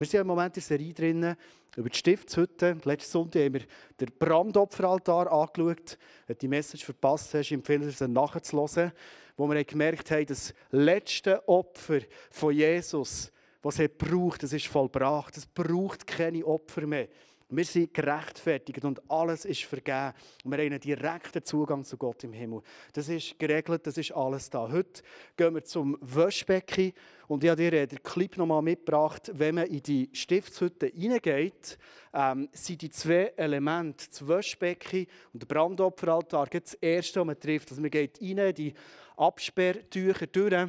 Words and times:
Wir 0.00 0.06
sind 0.06 0.22
im 0.22 0.28
Moment 0.28 0.56
in 0.56 0.62
der 0.62 0.78
Serie 0.78 0.94
drin 0.94 1.36
über 1.76 1.90
die 1.90 1.98
Stiftshütte. 1.98 2.74
Letzten 2.84 3.12
Sonntag 3.12 3.42
haben 3.42 3.52
wir 3.52 3.60
den 4.00 4.08
Brandopferaltar 4.18 5.30
angeschaut. 5.30 5.98
Wenn 6.26 6.36
du 6.36 6.40
die 6.40 6.48
Message 6.48 6.86
verpasst 6.86 7.34
hast, 7.34 7.52
empfehle 7.52 7.86
ich 7.86 8.00
es 8.00 8.08
nachzuhören, 8.08 8.92
wo 9.36 9.46
wir 9.46 9.62
gemerkt 9.62 10.10
haben, 10.10 10.24
das 10.24 10.54
letzte 10.70 11.46
Opfer 11.46 11.98
von 12.30 12.54
Jesus, 12.54 13.30
was 13.60 13.78
er 13.78 13.88
braucht, 13.88 14.42
das 14.42 14.54
ist 14.54 14.68
vollbracht. 14.68 15.36
Es 15.36 15.44
braucht 15.44 16.06
keine 16.06 16.46
Opfer 16.46 16.86
mehr. 16.86 17.08
Wir 17.52 17.64
sind 17.64 17.92
gerechtfertigt 17.92 18.84
und 18.84 19.02
alles 19.10 19.44
ist 19.44 19.64
vergeben. 19.64 20.12
Und 20.44 20.52
wir 20.52 20.58
haben 20.58 20.66
einen 20.66 20.80
direkten 20.80 21.42
Zugang 21.42 21.84
zu 21.84 21.96
Gott 21.96 22.22
im 22.22 22.32
Himmel. 22.32 22.62
Das 22.92 23.08
ist 23.08 23.36
geregelt, 23.40 23.84
das 23.88 23.98
ist 23.98 24.12
alles 24.12 24.48
da. 24.50 24.70
Heute 24.70 25.02
gehen 25.36 25.54
wir 25.54 25.64
zum 25.64 25.98
Waschbecken 26.00 26.92
und 27.26 27.42
ich 27.42 27.50
habe 27.50 27.68
dir 27.68 27.88
den 27.88 28.02
Clip 28.04 28.36
nochmal 28.36 28.62
mitgebracht. 28.62 29.32
Wenn 29.34 29.56
man 29.56 29.66
in 29.66 29.82
die 29.82 30.10
Stiftshütte 30.12 30.86
hineingeht, 30.86 31.76
ähm, 32.14 32.48
sind 32.52 32.82
die 32.82 32.90
zwei 32.90 33.32
Elemente, 33.36 34.06
das 34.08 34.28
Waschbecken 34.28 35.06
und 35.32 35.42
der 35.42 35.46
Brandopferaltar, 35.48 36.46
das 36.46 36.74
erste, 36.74 37.18
was 37.18 37.26
man 37.26 37.40
trifft. 37.40 37.70
Also 37.70 37.82
man 37.82 37.90
geht 37.90 38.20
rein 38.22 38.38
in 38.38 38.54
die 38.54 38.74
Absperrtücher 39.16 40.28
durch 40.28 40.68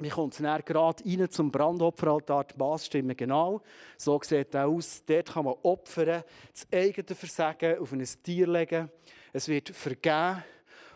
wir 0.00 0.10
kommen 0.10 0.32
dann 0.38 0.62
gerade 0.64 1.04
rein 1.04 1.30
zum 1.30 1.50
Brandopferaltar, 1.50 2.44
die 2.44 2.58
Maßstimmen 2.58 3.16
genau. 3.16 3.60
So 3.96 4.18
sieht 4.22 4.54
es 4.54 4.60
aus. 4.60 5.04
Dort 5.04 5.32
kann 5.32 5.44
man 5.44 5.54
opfern, 5.62 6.24
das 6.52 6.66
eigene 6.72 7.14
Versagen 7.14 7.78
auf 7.78 7.92
ein 7.92 8.06
Tier 8.22 8.46
legen. 8.46 8.90
Es 9.32 9.48
wird 9.48 9.70
vergeben. 9.70 10.42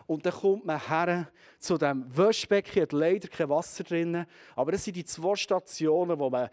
Und 0.07 0.25
dann 0.25 0.33
kommt 0.33 0.65
man 0.65 0.87
her 0.87 1.29
zu 1.57 1.77
dem 1.77 2.05
Waschbecken, 2.15 2.81
hat 2.81 2.91
leider 2.91 3.27
kein 3.27 3.49
Wasser 3.49 3.83
drin. 3.83 4.25
Aber 4.55 4.71
das 4.71 4.83
sind 4.83 4.95
die 4.95 5.05
zwei 5.05 5.35
Stationen, 5.35 6.19
wo 6.19 6.29
man 6.29 6.49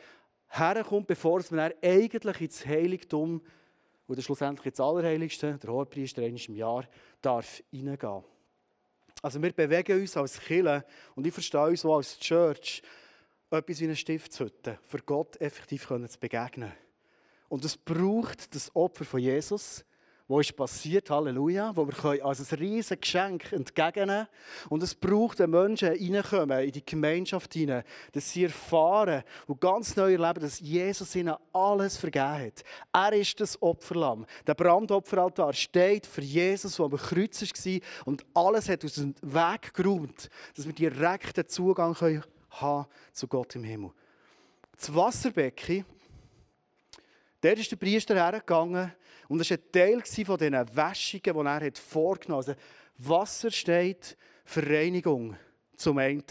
herkommt, 0.48 1.07
bevor 1.07 1.43
man 1.51 1.73
eigentlich 1.82 2.41
ins 2.41 2.66
Heiligtum 2.66 3.43
oder 4.07 4.23
schlussendlich 4.23 4.66
ins 4.66 4.80
Allerheiligste, 4.80 5.59
der 5.59 5.71
Hohepriester 5.71 6.23
einmal 6.23 6.40
im 6.49 6.55
Jahr, 6.55 6.84
darf 7.21 7.62
reingehen. 7.73 8.24
Also 9.23 9.40
wir 9.40 9.52
bewegen 9.52 10.01
uns 10.01 10.16
als 10.16 10.40
Kirche 10.40 10.84
und 11.15 11.26
ich 11.26 11.32
verstehe 11.32 11.68
uns 11.68 11.84
auch 11.84 11.96
als 11.96 12.18
Church 12.18 12.82
etwas 13.51 13.80
wie 13.80 13.84
eine 13.84 13.96
Stiftshütte, 13.96 14.78
für 14.82 14.98
Gott 14.98 15.40
effektiv 15.40 15.87
zu 15.87 16.18
begegnen. 16.18 16.73
Und 17.48 17.65
es 17.65 17.76
braucht 17.76 18.54
das 18.54 18.74
Opfer 18.74 19.04
von 19.04 19.20
Jesus, 19.20 19.84
wo 20.33 20.41
ist 20.41 20.57
passiert, 20.57 21.11
Halleluja, 21.11 21.77
wo 21.77 21.87
wir 21.87 22.25
als 22.25 22.41
ein 22.41 22.59
riesiges 22.59 22.99
Geschenk 23.02 23.52
entgegennehmen 23.52 24.27
Und 24.71 24.83
es 24.83 24.95
braucht, 24.95 25.41
wenn 25.41 25.51
Menschen 25.51 25.89
reinkommen 25.89 26.59
in 26.61 26.73
die 26.73 26.87
Gemeinschaft 26.87 27.52
hinein, 27.52 27.85
dass 28.13 28.33
sie 28.33 28.45
erfahren 28.45 29.24
und 29.47 29.61
ganz 29.61 29.95
neu 29.95 30.15
erleben, 30.15 30.41
dass 30.41 30.59
Jesus 30.59 31.15
ihnen 31.16 31.35
alles 31.52 31.99
vergeben 31.99 32.47
hat. 32.47 32.65
Er 32.95 33.13
ist 33.13 33.39
das 33.41 33.61
Opferlamm. 33.61 34.24
Der 34.47 34.55
Brandopferaltar 34.55 35.52
steht 35.52 36.07
für 36.07 36.23
Jesus, 36.23 36.77
der 36.77 36.87
am 36.87 36.96
Kreuz 36.96 37.43
war 37.43 37.80
und 38.07 38.24
alles 38.33 38.71
hat 38.71 38.87
aus 38.87 38.95
dem 38.95 39.15
Weg 39.21 39.74
geräumt, 39.74 40.30
dass 40.57 40.65
wir 40.65 40.73
direkten 40.73 41.46
Zugang 41.46 41.95
haben 41.95 42.23
können 42.59 42.87
zu 43.13 43.29
Gott 43.29 43.55
im 43.55 43.65
Himmel. 43.65 43.91
Das 44.79 44.95
Wasserbecken, 44.95 45.85
der 47.43 47.59
ist 47.59 47.71
der 47.71 47.77
Priester 47.77 48.15
hergegangen 48.15 48.93
und 49.33 49.38
das 49.38 49.49
war 49.49 49.57
ein 49.57 49.73
Teil 49.73 50.02
von 50.27 50.37
diesen 50.37 50.77
Wäschungen, 50.77 51.23
die 51.25 51.66
er 51.66 51.73
vorgenommen 51.75 52.47
hat. 52.47 52.49
Also 52.49 52.61
Wasser 52.99 53.51
steht 53.51 54.19
für 54.45 54.69
Reinigung 54.69 55.37
zum 55.74 55.97
einen. 55.97 56.23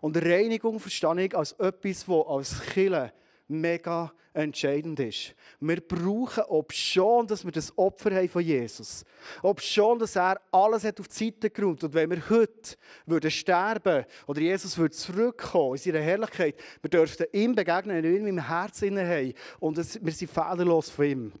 Und 0.00 0.16
Reinigung 0.16 0.80
verstehe 0.80 1.26
ich 1.26 1.36
als 1.36 1.52
etwas, 1.52 2.04
das 2.06 2.26
als 2.26 2.60
Kille 2.72 3.12
mega 3.46 4.12
entscheidend 4.32 4.98
ist. 4.98 5.36
Wir 5.60 5.80
brauchen, 5.80 6.42
ob 6.48 6.72
schon, 6.72 7.28
dass 7.28 7.44
wir 7.44 7.52
das 7.52 7.78
Opfer 7.78 8.12
haben 8.12 8.28
von 8.28 8.42
Jesus, 8.42 9.04
ob 9.40 9.60
schon, 9.60 10.00
dass 10.00 10.16
er 10.16 10.40
alles 10.50 10.82
hat 10.82 10.98
auf 10.98 11.06
die 11.06 11.26
Seite 11.26 11.48
geräumt 11.48 11.84
und 11.84 11.94
wenn 11.94 12.10
wir 12.10 12.28
heute 12.28 12.74
würden 13.06 13.30
sterben 13.30 14.04
oder 14.26 14.40
Jesus 14.40 14.76
würde 14.76 14.96
zurückkommen 14.96 15.76
in 15.76 15.78
seine 15.78 16.00
Herrlichkeit, 16.00 16.56
wir 16.82 16.90
dürften 16.90 17.26
ihm 17.32 17.54
begegnen, 17.54 18.02
wenn 18.02 18.02
wir 18.02 18.18
ihn 18.18 18.26
im 18.26 18.48
Herzen 18.48 18.98
haben 18.98 19.32
und 19.60 19.76
wir 19.76 20.12
sind 20.12 20.30
fehlerlos 20.32 20.90
von 20.90 21.04
ihm. 21.04 21.32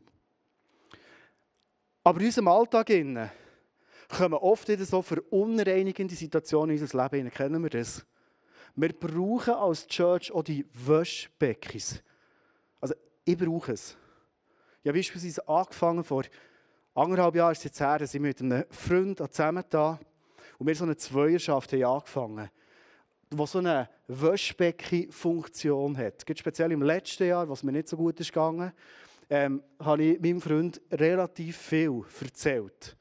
Aber 2.04 2.20
in 2.20 2.26
unserem 2.26 2.48
Alltag 2.48 2.88
kommen 4.08 4.34
oft 4.34 4.68
wieder 4.68 4.84
so 4.84 5.00
verunreinigende 5.00 6.14
Situationen 6.14 6.76
in 6.76 6.82
unser 6.82 7.08
Leben. 7.10 7.30
Kennen 7.30 7.62
wir 7.62 7.70
das? 7.70 8.04
Wir 8.76 8.92
brauchen 8.92 9.54
als 9.54 9.86
Church 9.86 10.30
auch 10.30 10.42
die 10.42 10.66
Waschbeckens. 10.74 12.02
Also, 12.80 12.94
ich 13.24 13.38
brauche 13.38 13.72
es. 13.72 13.96
Ich 14.82 14.88
habe 14.88 14.98
beispielsweise 14.98 15.48
angefangen 15.48 16.04
vor 16.04 16.24
anderthalb 16.94 17.36
Jahren 17.36 17.52
ist 17.52 17.64
jetzt 17.64 17.80
her, 17.80 17.98
dass 17.98 18.12
ich 18.12 18.20
mit 18.20 18.38
einem 18.40 18.64
Freund 18.70 19.18
zusammen 19.18 19.64
da 19.70 19.98
und 20.58 20.66
wir 20.66 20.74
so 20.74 20.84
eine 20.84 20.96
Zweierschaft 20.96 21.72
haben 21.72 21.84
angefangen 21.84 22.50
die 23.30 23.46
so 23.46 23.58
eine 23.58 23.88
Waschbecken-Funktion 24.06 25.96
hat. 25.96 26.24
Speziell 26.38 26.72
im 26.72 26.82
letzten 26.82 27.26
Jahr, 27.26 27.48
was 27.48 27.62
mir 27.62 27.72
nicht 27.72 27.88
so 27.88 27.96
gut 27.96 28.20
ist 28.20 28.32
gegangen, 28.32 28.72
ähm, 29.30 29.62
habe 29.78 30.02
ich 30.02 30.20
meinem 30.20 30.40
Freund 30.40 30.80
relativ 30.90 31.56
viel 31.56 32.02
erzählt. 32.20 32.96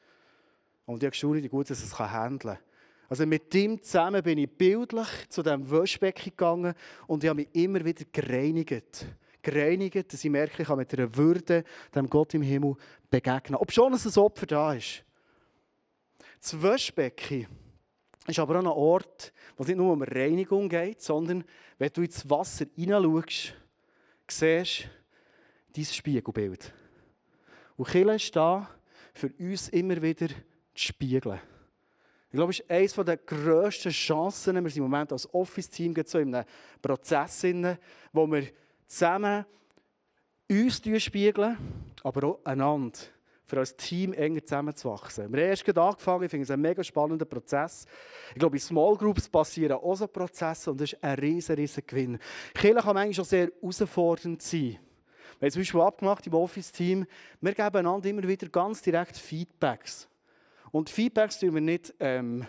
Und 0.86 0.98
ich 0.98 1.06
habe 1.06 1.12
gestaunt, 1.12 1.44
wie 1.44 1.48
gut 1.48 1.70
dass 1.70 1.84
es 1.84 1.98
handeln 1.98 2.56
kann. 2.56 2.64
Also 3.10 3.26
mit 3.26 3.54
ihm 3.54 3.82
zusammen 3.82 4.24
bin 4.24 4.38
ich 4.40 4.50
bildlich 4.50 5.08
zu 5.30 5.44
diesem 5.44 5.70
Waschbecken 5.70 6.32
gegangen 6.32 6.74
und 7.06 7.24
ich 7.24 7.30
habe 7.30 7.42
mich 7.42 7.50
immer 7.54 7.84
wieder 7.86 8.06
gereinigt. 8.12 9.06
Gereinigt, 9.42 10.12
dass 10.12 10.24
ich 10.24 10.32
merke, 10.32 10.62
ich 10.62 10.68
kann 10.68 10.78
mit 10.78 10.94
einer 10.94 11.16
Würde 11.16 11.64
dem 11.94 12.10
Gott 12.10 12.34
im 12.34 12.42
Himmel 12.42 12.76
begegnen. 13.10 13.58
Ob 13.58 13.72
schon 13.72 13.94
ein 13.94 14.18
Opfer 14.18 14.46
da 14.46 14.74
ist. 14.74 15.04
Das 16.42 16.62
Waschbecken 16.62 17.48
ist 18.26 18.40
aber 18.40 18.56
auch 18.56 18.64
ein 18.64 18.68
Ort, 18.68 19.34
wo 19.58 19.64
es 19.64 19.68
nicht 19.68 19.78
nur 19.78 19.94
um 19.94 20.02
Reinigung 20.02 20.70
geht, 20.70 21.02
sondern 21.02 21.44
wenn 21.78 21.92
du 21.94 22.02
ins 22.02 22.28
Wasser 22.30 22.66
hineinschaust, 22.76 23.54
siehst 24.30 24.90
dein 25.76 25.86
Spiegelbild. 25.86 26.74
Und 27.76 27.88
Kirche 27.88 28.14
ist 28.14 28.36
da, 28.36 28.70
für 29.14 29.32
uns 29.40 29.70
immer 29.70 30.02
wieder 30.02 30.28
zu 30.28 30.36
spiegeln. 30.76 31.40
Ich 32.30 32.36
glaube, 32.36 32.52
es 32.52 32.62
ist 32.62 32.70
eines 32.70 32.94
der 32.94 33.18
grössten 33.18 33.92
Chancen. 33.92 34.56
Wir 34.56 34.70
sind 34.72 34.84
im 34.84 34.90
Moment 34.90 35.12
als 35.12 35.32
Office-Team 35.32 35.94
so 36.06 36.18
in 36.18 36.34
einem 36.34 36.46
Prozess, 36.82 37.46
wo 38.12 38.26
wir 38.26 38.48
zusammen 38.88 39.46
uns 40.50 40.82
spiegeln, 41.04 41.58
aber 42.02 42.28
auch 42.28 42.40
einander, 42.44 42.98
für 43.46 43.60
als 43.60 43.76
Team 43.76 44.14
enger 44.14 44.44
zusammenzuwachsen. 44.44 45.32
Wir 45.32 45.44
haben 45.44 45.50
erst 45.50 45.78
angefangen, 45.78 46.24
ich 46.24 46.32
finde 46.32 46.44
es 46.44 46.52
ein 46.52 46.62
mega 46.62 46.84
spannender 46.84 47.26
Prozess. 47.26 47.86
Ich 48.30 48.40
glaube, 48.40 48.56
in 48.56 48.62
Small 48.62 48.96
Groups 48.98 49.30
passieren 49.30 49.74
auch 49.74 49.96
so 49.96 50.08
Prozesse 50.08 50.72
und 50.72 50.82
das 50.82 50.94
ist 50.94 51.04
ein 51.04 51.16
riesen, 51.20 51.56
riesen 51.56 51.84
Gewinn. 51.86 52.20
Kirche 52.56 52.82
kann 52.82 52.96
manchmal 52.96 53.24
auch 53.24 53.30
sehr 53.30 53.52
herausfordernd 53.62 54.42
sein. 54.42 54.80
Wir 55.44 55.48
haben 55.48 55.52
zum 55.52 55.62
Beispiel 55.62 55.82
abgemacht 55.82 56.26
im 56.26 56.34
Office-Team, 56.36 57.06
wir 57.42 57.54
geben 57.54 57.76
einander 57.76 58.10
immer 58.10 58.26
wieder 58.26 58.48
ganz 58.48 58.82
direkt 58.82 59.18
Feedbacks. 59.18 60.08
Und 60.72 60.90
Feedbacks 60.90 61.38
tun 61.38 61.56
wir 61.56 61.60
nicht, 61.60 61.94
ähm, 62.00 62.46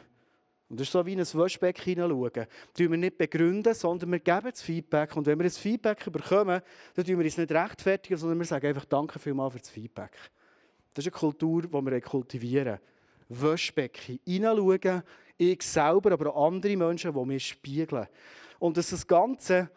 und 0.69 0.79
das 0.79 0.87
ist 0.87 0.93
so 0.93 1.05
wie 1.05 1.15
in 1.15 1.19
ein 1.19 1.27
Waschbecken 1.35 1.83
hineinschauen, 1.83 2.47
tun 2.73 2.91
wir 2.93 2.97
nicht 2.97 3.19
begründen, 3.19 3.75
sondern 3.75 4.13
wir 4.13 4.21
geben 4.21 4.49
das 4.49 4.63
Feedback. 4.63 5.17
Und 5.17 5.27
wenn 5.27 5.37
wir 5.41 5.43
das 5.43 5.59
Feedback 5.59 6.05
bekommen, 6.13 6.63
dann 6.95 7.05
tun 7.05 7.19
wir 7.19 7.27
es 7.27 7.37
nicht 7.37 7.51
rechtfertigen, 7.51 8.17
sondern 8.17 8.39
wir 8.39 8.47
sagen 8.47 8.69
einfach 8.69 8.85
Danke 8.85 9.19
vielmals 9.19 9.55
für 9.55 9.59
das 9.59 9.71
Feedback. 9.71 10.13
Das 10.95 11.05
ist 11.05 11.13
eine 11.13 11.19
Kultur, 11.19 11.63
die 11.63 11.73
wir 11.73 12.01
kultivieren. 12.01 12.79
Waschbecken 13.29 14.21
hineinschauen, 14.25 15.03
ich 15.37 15.63
selber, 15.65 16.13
aber 16.13 16.37
auch 16.37 16.47
andere 16.47 16.77
Menschen, 16.77 17.13
die 17.13 17.25
mir 17.25 17.41
spiegeln. 17.41 18.07
Und 18.61 18.77
dass 18.77 18.91
das 18.91 19.05
Ganze 19.05 19.69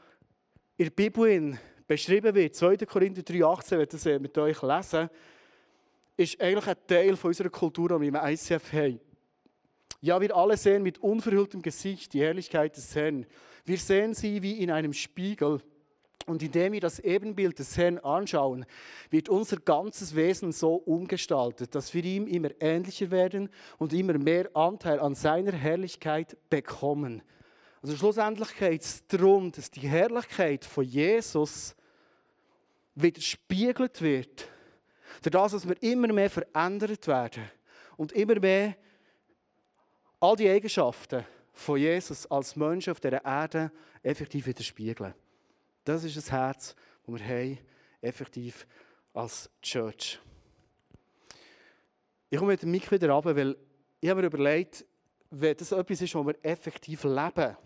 in 0.77 0.85
der 0.85 0.91
Bibel 0.91 1.57
beschrieben 1.88 2.36
wird, 2.36 2.56
2. 2.56 2.78
Korinther 2.78 3.22
3,18, 3.22 3.78
wenn 3.78 3.88
das 3.89 4.06
mit 4.22 4.38
euch 4.38 4.62
lesen, 4.62 5.10
ist 6.18 6.42
eigentlich 6.42 6.68
ein 6.68 6.78
Teil 6.88 7.16
von 7.16 7.30
unserer 7.30 7.50
Kultur, 7.50 7.89
die 7.89 8.01
wir 8.01 8.07
im 8.07 8.34
ICF 8.34 8.74
haben. 8.74 9.00
Ja, 10.01 10.22
wir 10.22 10.36
alle 10.36 10.57
sehen 10.57 10.84
mit 10.84 11.00
unverhülltem 11.00 11.62
Gesicht 11.62 12.13
die 12.13 12.22
Herrlichkeit 12.22 12.75
des 12.78 12.95
Herrn. 12.95 13.25
Wir 13.66 13.78
sehen 13.78 14.13
sie 14.13 14.42
wie 14.42 14.62
in 14.62 14.72
einem 14.72 14.94
Spiegel. 14.94 15.62
Und 16.25 16.44
indem 16.44 16.74
wir 16.74 16.81
das 16.81 17.00
Ebenbild 17.00 17.57
des 17.57 17.78
Herrn 17.78 18.00
anschauen, 18.00 18.66
wird 19.10 19.30
unser 19.30 19.57
ganzes 19.57 20.13
Wesen 20.13 20.51
so 20.51 20.75
umgestaltet, 20.75 21.74
dass 21.74 21.94
wir 21.94 22.04
ihm 22.04 22.28
immer 22.28 22.50
ähnlicher 22.60 23.12
werden 23.12 23.50
und 23.78 23.94
immer 23.94 24.18
mehr 24.18 24.54
Anteil 24.54 25.00
an 25.00 25.16
seiner 25.16 25.54
Herrlichkeit 25.54 26.36
bekommen. 26.50 27.22
Also 27.81 27.95
schlussendlich 27.95 28.57
geht 28.57 28.81
es 28.81 29.07
darum, 29.07 29.54
dass 29.54 29.72
die 29.72 29.88
Herrlichkeit 29.88 30.66
von 30.66 30.83
Jesus 30.83 31.76
widerspiegelt 33.01 34.01
wird. 34.01 34.49
Dadurch, 35.21 35.51
dass 35.51 35.67
wir 35.67 35.81
immer 35.81 36.11
mehr 36.11 36.29
verändert 36.29 37.07
werden 37.07 37.49
und 37.95 38.11
immer 38.11 38.39
mehr 38.39 38.75
all 40.19 40.35
die 40.35 40.49
Eigenschaften 40.49 41.25
von 41.53 41.79
Jesus 41.79 42.25
als 42.29 42.55
Mensch 42.55 42.88
auf 42.88 42.99
dieser 42.99 43.23
Erde 43.23 43.71
effektiv 44.03 44.45
widerspiegeln. 44.47 45.13
Das 45.83 46.03
ist 46.03 46.17
das 46.17 46.31
Herz, 46.31 46.75
die 47.05 47.13
wir 47.13 47.25
haben, 47.25 47.57
effektiv 48.01 48.67
als 49.13 49.49
Church. 49.61 50.19
Ich 52.29 52.38
komme 52.38 52.51
mit 52.51 52.61
dem 52.61 52.71
Mick 52.71 52.91
wieder 52.91 53.09
runter, 53.09 53.35
weil 53.35 53.55
ich 53.99 54.09
habe 54.09 54.21
mir 54.21 54.27
überlegt, 54.27 54.85
wenn 55.29 55.55
das 55.55 55.71
etwas 55.71 56.01
ist, 56.01 56.13
was 56.13 56.25
wir 56.25 56.35
effektiv 56.44 57.03
leben, 57.03 57.57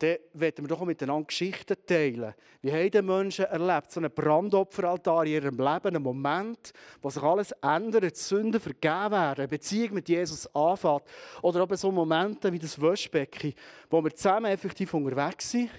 dann 0.00 0.16
wollen 0.32 0.52
wir 0.56 0.68
doch 0.68 0.84
miteinander 0.84 1.26
Geschichten 1.26 1.76
teilen. 1.86 2.32
Wie 2.62 2.72
haben 2.72 2.90
die 2.90 3.02
Menschen 3.02 3.44
erlebt, 3.44 3.92
so 3.92 4.00
einen 4.00 4.10
Brandopferaltar 4.10 5.26
in 5.26 5.32
ihrem 5.32 5.58
Leben, 5.58 5.88
einen 5.88 6.02
Moment, 6.02 6.72
wo 7.02 7.10
sich 7.10 7.22
alles 7.22 7.52
ändert, 7.60 8.16
Sünden 8.16 8.58
vergeben 8.60 9.10
werden, 9.10 9.40
eine 9.40 9.48
Beziehung 9.48 9.94
mit 9.94 10.08
Jesus 10.08 10.46
anfängt. 10.54 11.02
Oder 11.42 11.60
aber 11.60 11.76
so 11.76 11.92
Momente 11.92 12.50
wie 12.50 12.58
das 12.58 12.80
Wäschbecken, 12.80 13.52
wo 13.90 14.02
wir 14.02 14.14
zusammen 14.14 14.50
effektiv 14.50 14.94
unterwegs 14.94 15.50
sind 15.50 15.70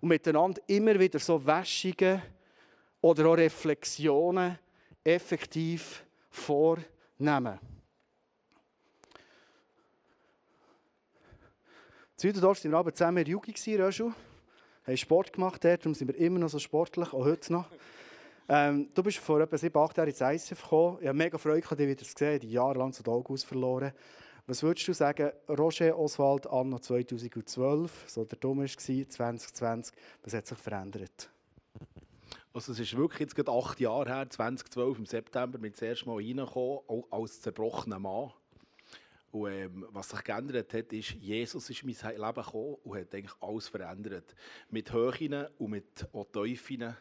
und 0.00 0.08
miteinander 0.08 0.62
immer 0.68 0.98
wieder 0.98 1.18
so 1.18 1.44
Wäschungen 1.44 2.22
oder 3.00 3.26
auch 3.26 3.36
Reflexionen 3.36 4.56
effektiv 5.02 6.04
vornehmen. 6.30 7.58
In 12.18 12.22
Südendorf 12.22 12.64
waren 12.64 12.72
wir 12.72 12.78
aber 12.78 12.92
zusammen 12.92 13.18
in 13.18 13.24
der 13.26 13.30
Jugend, 13.30 13.64
Röschel. 13.78 14.12
haben 14.84 14.96
Sport 14.96 15.32
gemacht 15.32 15.62
darum 15.62 15.94
sind 15.94 16.08
wir 16.08 16.16
immer 16.16 16.40
noch 16.40 16.48
so 16.48 16.58
sportlich, 16.58 17.12
auch 17.12 17.24
heute 17.24 17.52
noch. 17.52 17.70
Ähm, 18.48 18.88
du 18.92 19.04
bist 19.04 19.18
vor 19.18 19.40
etwa 19.40 19.56
sieben, 19.56 19.78
acht 19.78 19.96
Jahren 19.96 20.08
ins 20.08 20.20
ICF 20.20 20.60
gekommen. 20.60 20.98
Ich 21.00 21.06
habe 21.06 21.16
mega 21.16 21.38
Freude, 21.38 21.60
dich 21.60 21.78
wieder 21.78 22.02
zu 22.02 22.12
sehen. 22.18 22.40
Ich 22.42 22.50
jahrelang 22.50 22.92
zu 22.92 23.08
Augen 23.08 23.38
verloren. 23.38 23.92
Was 24.48 24.64
würdest 24.64 24.88
du 24.88 24.94
sagen, 24.94 25.30
Roger 25.48 25.96
Oswald 25.96 26.48
anno 26.48 26.80
2012, 26.80 28.06
so 28.08 28.24
der 28.24 28.38
Dumm 28.38 28.58
war, 28.58 28.66
2020, 28.66 29.94
was 30.24 30.34
hat 30.34 30.44
sich 30.44 30.58
verändert? 30.58 31.30
Also 32.52 32.72
es 32.72 32.80
ist 32.80 32.96
wirklich 32.96 33.20
jetzt 33.20 33.36
gerade 33.36 33.52
acht 33.52 33.78
Jahre 33.78 34.12
her, 34.12 34.28
2012 34.28 34.98
im 34.98 35.06
September, 35.06 35.60
ich 35.68 35.72
das 35.74 35.82
erste 35.82 36.06
Mal 36.06 36.16
reingekommen, 36.16 36.80
als 37.12 37.42
zerbrochener 37.42 38.00
Mann. 38.00 38.32
Und 39.30 39.52
ähm, 39.52 39.86
was 39.90 40.08
sich 40.08 40.24
geändert 40.24 40.72
hat, 40.72 40.92
ist, 40.92 41.10
Jesus 41.10 41.68
ist 41.68 41.82
in 41.82 41.94
mein 42.02 42.16
Leben 42.16 42.42
gekommen 42.42 42.76
und 42.82 42.98
hat 42.98 43.14
eigentlich 43.14 43.36
alles 43.40 43.68
verändert. 43.68 44.34
Mit 44.70 44.92
Höhen 44.92 45.46
und 45.58 45.70
mit 45.70 46.06
Tiefen 46.32 46.96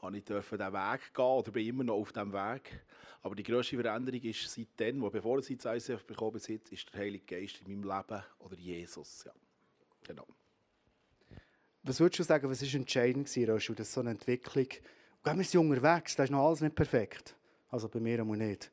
habe 0.00 0.18
ich 0.18 0.24
diesen 0.24 0.50
Weg 0.50 1.14
gehen 1.14 1.24
oder 1.24 1.50
bin 1.50 1.66
immer 1.66 1.84
noch 1.84 1.94
auf 1.94 2.12
diesem 2.12 2.32
Weg. 2.32 2.84
Aber 3.22 3.34
die 3.34 3.42
grösste 3.42 3.76
Veränderung 3.76 4.20
ist 4.20 4.48
seitdem, 4.48 5.00
wo 5.00 5.10
bevor 5.10 5.38
ich 5.38 5.50
ins 5.50 5.64
ICF 5.64 6.04
bekommen 6.04 6.40
bin, 6.46 6.60
ist 6.70 6.92
der 6.92 7.00
Heilige 7.00 7.24
Geist 7.24 7.60
in 7.64 7.80
meinem 7.80 7.82
Leben 7.82 8.22
oder 8.38 8.56
Jesus. 8.56 9.24
Ja. 9.24 9.32
Genau. 10.06 10.26
Was 11.82 12.00
würdest 12.00 12.20
du 12.20 12.22
sagen, 12.22 12.48
was 12.48 12.62
war 12.62 12.80
entscheidend 12.80 13.28
gewesen, 13.28 13.74
dass 13.76 13.92
so 13.92 14.00
eine 14.00 14.10
Entwicklung, 14.10 14.68
wir 15.24 15.44
sind 15.44 15.60
unterwegs, 15.60 16.16
das 16.16 16.24
ist 16.24 16.30
noch 16.30 16.46
alles 16.46 16.60
nicht 16.60 16.74
perfekt, 16.74 17.36
also 17.70 17.88
bei 17.88 18.00
mir 18.00 18.22
auch 18.22 18.26
nicht, 18.26 18.70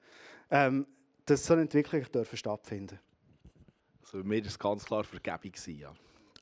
ähm, 0.49 0.85
dass 1.31 1.45
so 1.45 1.53
eine 1.53 1.61
Entwicklung 1.61 2.03
dürfen 2.11 2.37
stattfinden 2.37 2.99
Also 4.01 4.17
bei 4.17 4.23
mir 4.23 4.41
war 4.41 4.47
es 4.47 4.59
ganz 4.59 4.83
klar 4.83 5.03
Vergebung. 5.05 5.53
Ja. 5.65 5.93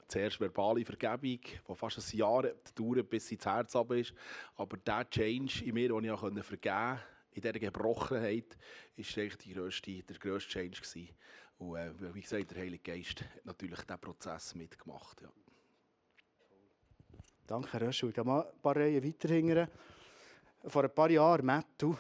Zuerst 0.08 0.40
verbale 0.40 0.84
Vergebung, 0.84 1.40
die 1.40 1.76
fast 1.76 2.00
ein 2.00 2.18
Jahr 2.18 2.42
dauert, 2.74 3.10
bis 3.10 3.28
sie 3.28 3.36
ins 3.36 3.46
Herz 3.46 3.76
ab 3.76 3.92
ist. 3.92 4.14
Aber 4.56 4.78
der 4.78 5.08
Change 5.08 5.66
in 5.66 5.76
mir, 5.76 5.90
den 5.90 6.06
ich 6.06 6.44
vergeben 6.44 6.64
konnte, 6.64 7.00
in 7.34 7.42
dieser 7.42 7.60
Gebrochenheit, 7.60 8.58
war 8.98 9.24
eigentlich 9.24 9.56
grösste, 9.56 10.02
der 10.02 10.18
grösste 10.18 10.50
Change. 10.50 10.82
Gewesen. 10.82 11.10
Und 11.60 11.76
äh, 11.76 12.16
wie 12.16 12.22
gesagt, 12.22 12.50
der 12.50 12.58
Heilige 12.58 12.92
Geist 12.92 13.22
hat 13.22 13.46
natürlich 13.46 13.82
diesen 13.82 14.00
Prozess 14.00 14.56
mitgemacht. 14.56 15.22
Ja. 15.22 15.30
Danke, 17.46 17.80
Röschel. 17.80 18.10
Ich 18.10 18.16
gehe 18.16 18.24
mal 18.24 18.42
ein 18.42 18.62
paar 18.62 18.76
Reihen 18.76 19.04
weiter 19.04 19.68
Vor 20.66 20.84
ein 20.84 20.96
paar 20.96 21.12
Jahren, 21.12 21.46
Matt, 21.46 21.68
du, 21.78 21.96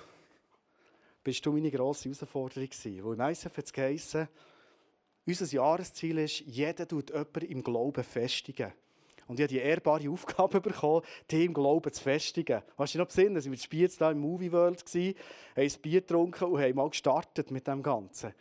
bist 1.23 1.45
du 1.45 1.51
meine 1.51 1.71
grosse 1.71 2.05
Herausforderung 2.05 2.69
gewesen. 2.69 3.03
Wo 3.03 3.13
im 3.13 3.21
ISF 3.21 3.57
hat 3.57 3.65
es 3.65 3.73
geheissen, 3.73 4.27
unser 5.25 5.45
Jahresziel 5.45 6.17
ist, 6.19 6.39
jeder 6.39 6.87
tut 6.87 7.09
jemanden 7.09 7.45
im 7.45 7.63
Glauben 7.63 8.03
festigen. 8.03 8.73
Und 9.27 9.39
ich 9.39 9.43
habe 9.43 9.53
die 9.53 9.59
ehrbare 9.59 10.09
Aufgabe 10.11 10.59
bekommen, 10.59 11.05
die 11.29 11.45
im 11.45 11.53
Glauben 11.53 11.93
zu 11.93 12.01
festigen. 12.01 12.63
Hast 12.77 12.95
du 12.95 12.97
noch 12.97 13.07
dass 13.07 13.17
wir 13.17 13.51
mit 13.51 13.61
Spiez 13.61 13.97
da 13.97 14.11
im 14.11 14.19
Movie 14.19 14.51
World 14.51 14.83
waren, 14.83 15.07
haben 15.07 15.15
ein 15.55 15.81
Bier 15.81 16.01
getrunken 16.01 16.45
und 16.45 16.59
haben 16.59 16.75
mal 16.75 16.89
gestartet 16.89 17.51
mit 17.51 17.67
dem 17.67 17.83
Ganzen. 17.83 18.33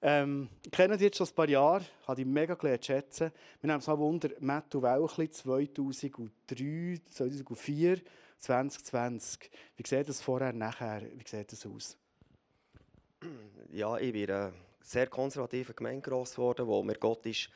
Ähm, 0.00 0.48
kenne 0.70 0.96
dich 0.96 1.06
jetzt 1.06 1.18
schon 1.18 1.28
ein 1.28 1.34
paar 1.34 1.48
Jahre, 1.48 1.84
habe 2.06 2.16
dich 2.16 2.26
mega 2.26 2.54
gelernt 2.54 2.84
schätzen. 2.84 3.32
Wir 3.60 3.68
nehmen 3.68 3.80
es 3.80 3.86
mal 3.86 3.98
Wunder, 3.98 4.30
Mattu 4.40 4.82
Welchli 4.82 5.30
2003, 5.30 7.00
2004, 7.08 8.00
2020. 8.38 9.50
Wie 9.76 9.82
sieht 9.86 10.08
das 10.08 10.20
vorher, 10.20 10.52
nachher, 10.52 11.02
wie 11.02 11.28
sieht 11.28 11.52
das 11.52 11.66
aus? 11.66 11.96
Ja, 13.72 13.96
ich 13.98 14.12
bin 14.12 14.24
in 14.24 14.30
einer 14.30 14.52
sehr 14.80 15.06
konservativen 15.06 15.74
Gemeinde 15.74 16.08
groß 16.08 16.34
geworden, 16.34 16.66
wo 16.66 16.82
mir 16.82 16.96
Gott 16.96 17.24
ist, 17.26 17.48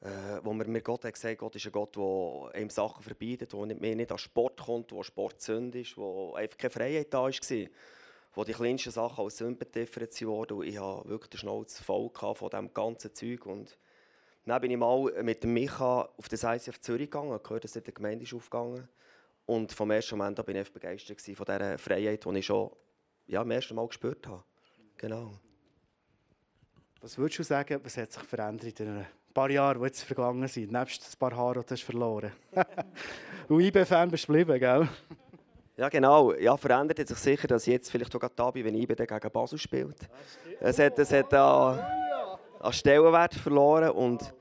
äh, 0.00 0.40
wo 0.42 0.52
mir, 0.52 0.66
mir 0.66 0.82
Gott 0.82 1.04
hat 1.04 1.14
gesagt, 1.14 1.38
Gott 1.38 1.56
ist 1.56 1.66
ein 1.66 1.72
Gott, 1.72 1.96
der 1.96 2.60
ihm 2.60 2.70
Sachen 2.70 3.02
verbietet, 3.02 3.52
nicht, 3.54 3.80
mehr 3.80 3.96
nicht 3.96 4.12
an 4.12 4.18
Sport 4.18 4.60
kommt, 4.60 4.92
wo 4.92 5.02
Sport 5.02 5.40
Sünde 5.40 5.80
ist, 5.80 5.96
wo 5.96 6.34
einfach 6.34 6.58
keine 6.58 6.70
Freiheit 6.70 7.12
da 7.12 7.24
war, 7.24 7.68
wo 8.34 8.44
die 8.44 8.52
kleinsten 8.52 8.92
Sachen 8.92 9.24
als 9.24 9.38
Sünde 9.38 9.64
differenziert 9.64 10.28
wurden. 10.28 10.62
Ich 10.62 10.78
hatte 10.78 11.08
wirklich 11.08 11.30
den 11.30 11.38
Schnauze 11.38 11.82
voll 11.82 12.10
von 12.12 12.50
diesem 12.50 12.72
ganzen 12.74 13.14
Zeug. 13.14 13.46
Und 13.46 13.78
dann 14.44 14.60
bin 14.60 14.70
ich 14.70 14.76
mal 14.76 15.10
mit 15.22 15.42
dem 15.42 15.54
Micha 15.54 16.08
auf 16.16 16.28
das 16.28 16.44
ICF 16.44 16.80
Zürich 16.80 17.10
gegangen, 17.10 17.38
gehört, 17.42 17.64
dass 17.64 17.72
dort 17.72 17.86
die 17.86 17.94
Gemeinde 17.94 18.24
ist 18.24 18.34
aufgegangen. 18.34 18.88
Und 19.46 19.72
vom 19.72 19.90
ersten 19.90 20.18
Moment 20.18 20.38
an 20.38 20.44
bin 20.44 20.56
ich 20.56 20.72
begeistert 20.72 21.20
von 21.20 21.46
dieser 21.46 21.78
Freiheit, 21.78 22.24
die 22.24 22.38
ich 22.38 22.46
schon 22.46 22.70
ja, 23.26 23.40
am 23.40 23.50
ersten 23.50 23.74
Mal 23.74 23.86
gespürt 23.86 24.26
habe. 24.26 24.44
Genau. 24.96 25.32
Was 27.00 27.18
würdest 27.18 27.38
du 27.38 27.42
sagen, 27.42 27.80
was 27.82 27.96
hat 27.96 28.12
sich 28.12 28.22
verändert 28.22 28.80
in 28.80 28.86
den 28.86 29.06
paar 29.36 29.50
Jahren, 29.50 29.78
die 29.78 29.84
jetzt 29.84 30.02
vergangen 30.02 30.48
sind, 30.48 30.72
nebst 30.72 31.02
ein 31.02 31.18
paar 31.18 31.36
Haare, 31.36 31.60
die 31.60 31.66
du 31.66 31.72
hast 31.72 31.82
verloren 31.82 32.32
Und 33.48 33.60
IB-Fan 33.60 34.10
bist 34.10 34.28
du 34.28 34.32
geblieben, 34.32 34.58
gell? 34.58 34.88
Ja, 35.76 35.90
genau. 35.90 36.32
Ja, 36.32 36.56
verändert 36.56 36.98
hat 36.98 37.08
sich 37.08 37.18
sicher, 37.18 37.46
dass 37.46 37.66
ich 37.66 37.74
jetzt 37.74 37.90
vielleicht 37.90 38.12
sogar 38.12 38.30
da 38.34 38.50
bin, 38.50 38.64
wenn 38.64 38.74
IB 38.74 38.94
gegen 38.94 39.30
Basel 39.30 39.58
spielt. 39.58 40.08
Es 40.58 40.78
hat, 40.78 40.98
es 40.98 41.12
hat 41.12 41.34
an, 41.34 41.78
an 42.60 42.72
Stellenwert 42.72 43.34
verloren 43.34 43.90
und 43.90 44.34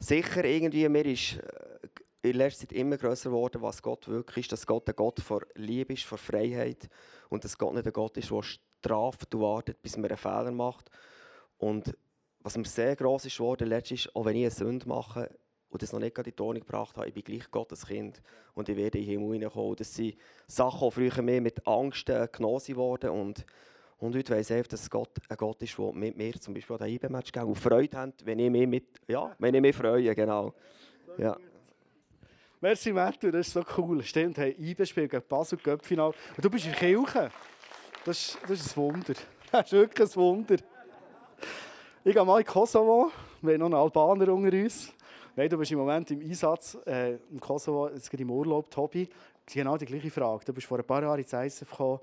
sicher 0.00 0.44
irgendwie, 0.44 0.88
mir 0.88 1.06
ist 1.06 1.36
äh, 1.36 2.28
in 2.28 2.36
letzter 2.36 2.66
Zeit 2.66 2.72
immer 2.72 2.96
grösser 2.96 3.30
geworden, 3.30 3.62
was 3.62 3.80
Gott 3.80 4.08
wirklich 4.08 4.46
ist, 4.46 4.52
dass 4.52 4.66
Gott 4.66 4.88
ein 4.88 4.96
Gott 4.96 5.20
vor 5.20 5.42
Liebe 5.54 5.92
ist, 5.92 6.02
vor 6.02 6.18
Freiheit 6.18 6.88
und 7.28 7.44
dass 7.44 7.56
Gott 7.56 7.74
nicht 7.74 7.86
ein 7.86 7.92
Gott 7.92 8.16
ist, 8.16 8.28
der 8.28 8.42
straft 8.86 9.34
und 9.34 9.40
wartet, 9.40 9.82
bis 9.82 9.96
man 9.96 10.10
einen 10.10 10.16
Fehler 10.16 10.50
macht. 10.52 10.90
Und 11.58 11.96
was 12.40 12.56
mir 12.56 12.64
sehr 12.64 12.96
gross 12.96 13.24
ist 13.24 13.36
geworden, 13.36 13.68
letztens, 13.68 14.08
auch 14.14 14.24
wenn 14.24 14.36
ich 14.36 14.44
eine 14.44 14.50
Sünde 14.50 14.88
mache 14.88 15.30
und 15.68 15.82
das 15.82 15.92
noch 15.92 16.00
nicht 16.00 16.16
in 16.16 16.24
die 16.24 16.32
Tonung 16.32 16.60
gebracht 16.60 16.96
habe, 16.96 17.08
ich 17.08 17.14
bin 17.14 17.24
gleich 17.24 17.50
Gottes 17.50 17.86
Kind 17.86 18.22
und 18.54 18.68
ich 18.68 18.76
werde 18.76 18.98
in 18.98 19.04
den 19.04 19.10
Himmel 19.10 19.32
hineinkommen. 19.34 19.76
Das 19.76 19.94
sind 19.94 20.16
Sachen, 20.46 20.88
die 20.88 20.94
früher 20.94 21.22
mehr 21.22 21.40
mit 21.40 21.66
Angst 21.66 22.08
äh, 22.08 22.28
genossen 22.30 22.76
wurden 22.76 23.10
und 23.10 23.44
und 23.98 24.14
heute 24.14 24.34
weiss 24.34 24.50
ich, 24.50 24.68
dass 24.68 24.90
Gott 24.90 25.08
ein 25.26 25.36
Gott 25.38 25.62
ist, 25.62 25.78
der 25.78 25.92
mit 25.92 26.18
mir 26.18 26.34
zum 26.34 26.52
Beispiel 26.52 26.76
an 26.76 26.84
den 26.84 26.94
IB-Match 26.96 27.32
geht 27.32 27.42
und 27.42 27.54
Freude 27.54 27.96
hat, 27.96 28.26
wenn 28.26 28.38
ich 28.38 28.50
mich, 28.50 28.66
mit, 28.66 28.84
ja, 29.08 29.34
wenn 29.38 29.54
ich 29.54 29.60
mich 29.62 29.74
freue. 29.74 30.14
Genau. 30.14 30.52
Ja. 31.16 31.34
Merci, 32.60 32.92
Matthew, 32.92 33.30
das 33.30 33.46
ist 33.46 33.54
so 33.54 33.64
cool. 33.78 34.02
Stimmt, 34.02 34.36
hey, 34.36 34.54
IB 34.58 34.84
spielt 34.84 35.10
gegen 35.10 35.26
Basel, 35.26 35.56
Göppfinal. 35.56 36.12
Und 36.36 36.44
du 36.44 36.50
bist 36.50 36.66
in 36.66 36.72
Kirche. 36.72 37.30
Das 38.06 38.20
ist, 38.20 38.38
das 38.42 38.60
ist 38.60 38.76
ein 38.76 38.82
Wunder. 38.82 39.14
Das 39.50 39.66
ist 39.66 39.72
wirklich 39.72 40.08
ein 40.08 40.16
Wunder. 40.16 40.56
Ich 42.04 42.14
gehe 42.14 42.24
mal 42.24 42.38
in 42.38 42.46
Kosovo. 42.46 43.10
Wir 43.42 43.54
haben 43.54 43.60
noch 43.60 43.66
einen 43.66 43.74
Albaner 43.74 44.32
unter 44.32 44.56
uns. 44.56 44.92
Nein, 45.34 45.48
du 45.48 45.58
bist 45.58 45.72
im 45.72 45.78
Moment 45.78 46.08
im 46.12 46.20
Einsatz 46.20 46.78
äh, 46.86 47.16
im 47.16 47.40
Kosovo, 47.40 47.88
jetzt 47.88 48.14
im 48.14 48.30
Urlaub, 48.30 48.70
Tobi. 48.70 49.08
Genau 49.44 49.76
die 49.76 49.86
gleiche 49.86 50.12
Frage. 50.12 50.44
Du 50.44 50.52
bist 50.52 50.68
vor 50.68 50.78
ein 50.78 50.84
paar 50.84 51.02
Jahren 51.02 51.18
ins 51.18 51.32
ISF 51.32 51.68
gekommen. 51.68 51.98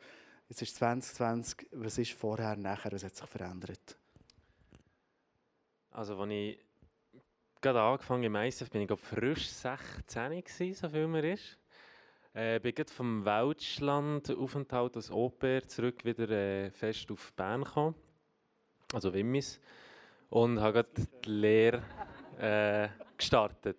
Jetzt 0.50 0.62
ist 0.62 0.76
2020. 0.76 1.68
Was 1.72 1.98
ist 1.98 2.12
vorher, 2.12 2.58
nachher? 2.58 2.92
Was 2.92 3.06
hat 3.06 3.16
sich 3.16 3.26
verändert? 3.26 3.98
Also, 5.92 6.20
als 6.20 6.32
ich 6.32 6.60
gerade 7.62 7.80
angefangen 7.80 8.24
im 8.24 8.36
ISF 8.36 8.70
bin 8.70 8.82
ich 8.82 9.00
frisch 9.00 9.48
16 9.48 10.44
gewesen, 10.44 10.74
so 10.74 10.90
viel 10.90 11.08
mir 11.08 11.34
ist. 11.34 11.58
Äh, 12.36 12.60
bin 12.60 12.74
vom 12.88 13.24
Welschland-Aufenthalt 13.26 14.96
als 14.96 15.12
Oper 15.12 15.62
zurück 15.68 16.04
wieder 16.04 16.28
äh, 16.32 16.72
fest 16.72 17.12
auf 17.12 17.32
Bern 17.34 17.64
gekommen, 17.64 17.94
also 18.92 19.14
Wimmis, 19.14 19.62
und 20.32 20.60
habe 20.60 20.74
gerade 20.74 21.08
die 21.24 21.30
Lehre 21.30 21.84
äh, 22.40 22.90
gestartet. 23.16 23.78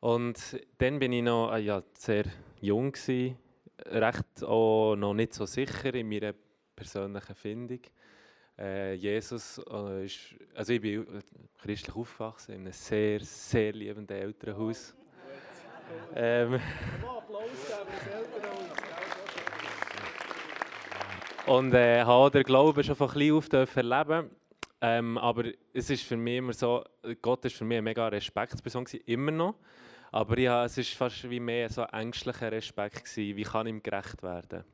Und 0.00 0.60
dann 0.78 0.98
bin 0.98 1.12
ich 1.12 1.22
noch 1.22 1.52
äh, 1.52 1.60
ja, 1.60 1.84
sehr 1.94 2.24
jung 2.60 2.90
gewesen, 2.90 3.38
recht 3.86 4.42
auch 4.42 4.96
noch 4.96 5.14
nicht 5.14 5.32
so 5.32 5.46
sicher 5.46 5.94
in 5.94 6.08
meiner 6.08 6.34
persönlichen 6.74 7.34
Findung. 7.36 7.80
Äh, 8.58 8.94
Jesus 8.94 9.62
äh, 9.70 10.04
ist, 10.04 10.34
also 10.56 10.72
ich 10.72 10.80
bin 10.80 11.06
christlich 11.58 11.94
aufgewachsen 11.94 12.54
in 12.56 12.62
einem 12.62 12.72
sehr, 12.72 13.20
sehr 13.20 13.72
liebenden 13.72 14.16
Elternhaus. 14.16 14.96
Ähm, 16.14 16.60
und 21.46 21.74
äh, 21.74 22.02
habe 22.04 22.30
den 22.30 22.42
Glauben 22.44 22.84
schon 22.84 22.96
von 22.96 23.08
klein 23.08 23.32
auf 23.32 23.76
erleben 23.76 24.30
ähm, 24.82 25.18
aber 25.18 25.44
es 25.74 25.90
ist 25.90 26.04
für 26.04 26.16
mich 26.16 26.38
immer 26.38 26.52
so, 26.52 26.82
Gott 27.20 27.44
ist 27.44 27.56
für 27.56 27.64
mich 27.64 27.76
eine 27.76 27.82
mega 27.82 28.08
Respektsperson 28.08 28.84
gewesen, 28.84 29.02
immer 29.06 29.30
noch. 29.30 29.54
Aber 30.10 30.38
ja, 30.38 30.64
es 30.64 30.78
ist 30.78 30.94
fast 30.94 31.28
wie 31.28 31.38
mehr 31.38 31.68
so 31.68 31.82
ängstlicher 31.82 32.50
Respekt 32.50 33.04
gewesen, 33.04 33.36
wie 33.36 33.42
kann 33.42 33.66
ihm 33.66 33.82
gerecht 33.82 34.22
werden. 34.22 34.64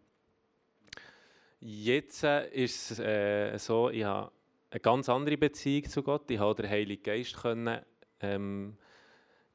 Jetzt 1.61 2.23
äh, 2.23 2.49
ist 2.51 2.93
es 2.93 2.99
äh, 3.01 3.59
so, 3.59 3.91
ich 3.91 4.05
habe 4.05 4.31
eine 4.71 4.81
ganz 4.81 5.09
andere 5.09 5.37
Beziehung 5.37 5.89
zu 5.89 6.03
Gott. 6.03 6.31
Ich 6.31 6.39
habe 6.39 6.63
den 6.63 6.71
Heiligen 6.71 7.03
Geist 7.03 7.37
können, 7.37 7.81
ähm, 8.21 8.77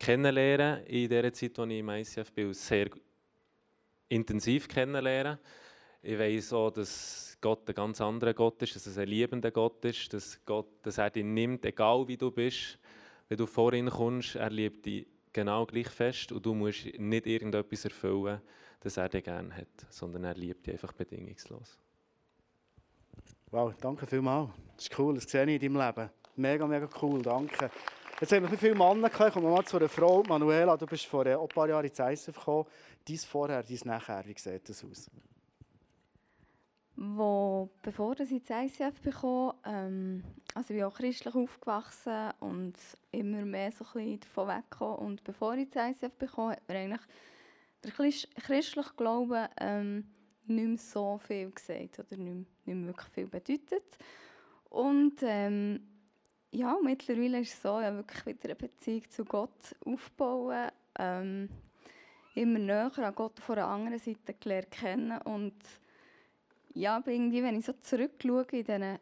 kennenlernen 0.02 0.84
in 0.86 1.10
der 1.10 1.32
Zeit, 1.32 1.60
als 1.60 1.70
ich 1.70 1.80
im 1.80 1.90
ICF 1.90 2.32
bin, 2.34 2.54
sehr 2.54 2.90
intensiv 4.10 4.68
kennenlernen. 4.68 5.38
Ich 6.02 6.18
weiß 6.18 6.54
auch, 6.54 6.72
dass 6.72 7.38
Gott 7.40 7.70
ein 7.70 7.76
ganz 7.76 8.02
anderer 8.02 8.34
Gott 8.34 8.62
ist, 8.64 8.76
dass 8.76 8.88
es 8.88 8.98
ein 8.98 9.08
liebender 9.08 9.52
Gott 9.52 9.86
ist, 9.86 10.12
dass, 10.12 10.44
Gott, 10.44 10.68
dass 10.82 10.98
er 10.98 11.12
dich 11.12 11.24
nimmt, 11.24 11.64
egal 11.66 12.08
wie 12.08 12.18
du 12.18 12.32
bist. 12.32 12.80
Wenn 13.30 13.38
du 13.38 13.46
vor 13.46 13.74
ihn 13.74 13.90
kommst, 13.90 14.36
er 14.36 14.50
liebt 14.50 14.88
dich 14.88 15.06
genau 15.32 15.68
gleich 15.68 15.90
fest 15.90 16.32
und 16.32 16.46
du 16.46 16.56
musst 16.56 16.86
nicht 16.98 17.28
irgendetwas 17.28 17.86
erfüllen, 17.86 18.42
das 18.80 18.98
er 18.98 19.08
dich 19.08 19.24
gerne 19.24 19.56
hat, 19.56 19.86
sondern 19.90 20.24
er 20.24 20.34
liebt 20.34 20.66
dich 20.66 20.74
einfach 20.74 20.94
bedingungslos. 20.94 21.78
Wow, 23.52 23.74
danke 23.80 24.08
vielmals. 24.08 24.50
Das 24.76 24.86
ist 24.86 25.00
cool, 25.00 25.14
das 25.14 25.26
sehe 25.26 25.46
ich 25.46 25.62
in 25.62 25.74
deinem 25.74 25.88
Leben. 25.88 26.10
Mega, 26.36 26.66
mega 26.66 26.90
cool, 27.02 27.22
danke. 27.22 27.70
Jetzt 28.22 28.34
haben 28.34 28.48
wir 28.48 28.56
viele 28.56 28.76
Männer 28.76 29.10
gehört. 29.10 29.34
Kommen 29.34 29.48
wir 29.48 29.52
mal 29.52 29.66
zu 29.66 29.78
einer 29.78 29.90
Frau. 29.90 30.22
Manuela, 30.22 30.78
du 30.78 30.86
bist 30.86 31.08
vor 31.08 31.26
ein 31.26 31.48
paar 31.48 31.68
Jahren 31.68 31.88
ins 31.88 31.98
ISF 31.98 32.36
gekommen. 32.38 32.68
Dein 33.04 33.18
Vorher, 33.18 33.64
dein 33.64 33.80
Nachher, 33.86 34.24
wie 34.28 34.36
sieht 34.38 34.70
das 34.70 34.86
aus? 34.86 35.10
Wo, 36.96 37.68
bevor 37.82 38.20
ich 38.20 38.30
ins 38.30 38.48
ICF 38.48 39.02
bekam, 39.02 39.54
ähm, 39.66 40.24
also 40.54 40.72
ich 40.72 40.78
bin 40.80 40.84
auch 40.84 40.94
christlich 40.94 41.34
aufgewachsen 41.34 42.30
und 42.42 42.76
immer 43.12 43.44
mehr 43.44 43.72
so 43.72 43.86
davon 43.86 44.48
weggekommen. 44.50 44.98
Und 44.98 45.24
bevor 45.24 45.56
ich 45.56 45.62
ins 45.62 45.76
ICF 45.76 46.14
bekam, 46.20 46.52
hat 46.52 46.70
mir 46.70 46.76
eigentlich 46.76 47.02
der 47.84 47.92
christliche 47.92 48.94
Glaube 48.98 49.50
ähm, 49.60 50.06
nicht 50.46 50.68
mehr 50.68 50.78
so 50.78 51.18
viel 51.18 51.50
gesagt 51.50 51.98
oder 51.98 52.22
nicht 52.22 52.36
mehr, 52.36 52.46
nicht 52.66 52.76
mehr 52.76 52.86
wirklich 52.86 53.10
viel 53.16 53.26
bedeutet. 53.26 53.98
Und 54.70 55.16
ähm, 55.24 55.91
ja, 56.52 56.78
mittlerweile 56.84 57.40
ist 57.40 57.54
es 57.54 57.62
so, 57.62 57.80
ja, 57.80 57.94
wirklich 57.96 58.26
wieder 58.26 58.46
eine 58.46 58.56
Beziehung 58.56 59.10
zu 59.10 59.26
Gott 59.26 59.76
aufbauen, 59.86 60.70
ähm, 61.00 61.50
immer 62.36 62.60
näher 62.60 62.92
an 62.98 63.16
Gott 63.16 63.40
von 63.40 63.56
der 63.56 63.68
anderen 63.68 64.00
Seite 64.00 64.34
gelernt 64.34 64.72
kennen 64.72 65.22
und 65.22 65.56
ja, 66.74 67.02
irgendwie, 67.06 67.44
wenn 67.44 67.60
ich 67.60 67.66
so 67.66 67.74
zurückschaue 67.74 68.46
in 68.52 68.66
diesen 68.66 69.00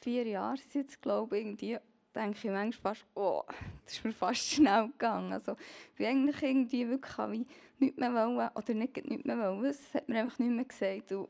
vier 0.00 0.26
Jahren, 0.26 0.60
jetzt 0.72 1.00
glaube 1.00 1.38
irgendwie, 1.38 1.78
denke 2.14 2.38
ich 2.38 2.44
manchmal 2.44 2.94
fast, 2.94 3.06
oh, 3.14 3.42
das 3.84 3.94
ist 3.94 4.04
mir 4.04 4.12
fast 4.12 4.48
schnell 4.48 4.88
gegangen. 4.88 5.32
Also, 5.32 5.56
ich 5.96 6.06
eigentlich 6.06 6.42
irgendwie 6.42 6.88
wirklich 6.88 7.18
wie 7.30 7.46
nichts 7.78 7.98
mehr 7.98 8.12
wollen, 8.12 8.50
oder 8.54 8.74
nicht 8.74 9.08
nichts 9.08 9.24
mehr 9.24 9.38
wollen, 9.38 9.64
es 9.64 9.94
hat 9.94 10.08
mir 10.08 10.20
einfach 10.20 10.38
nicht 10.38 10.50
mehr 10.50 10.64
gesagt. 10.64 11.12
Und 11.12 11.28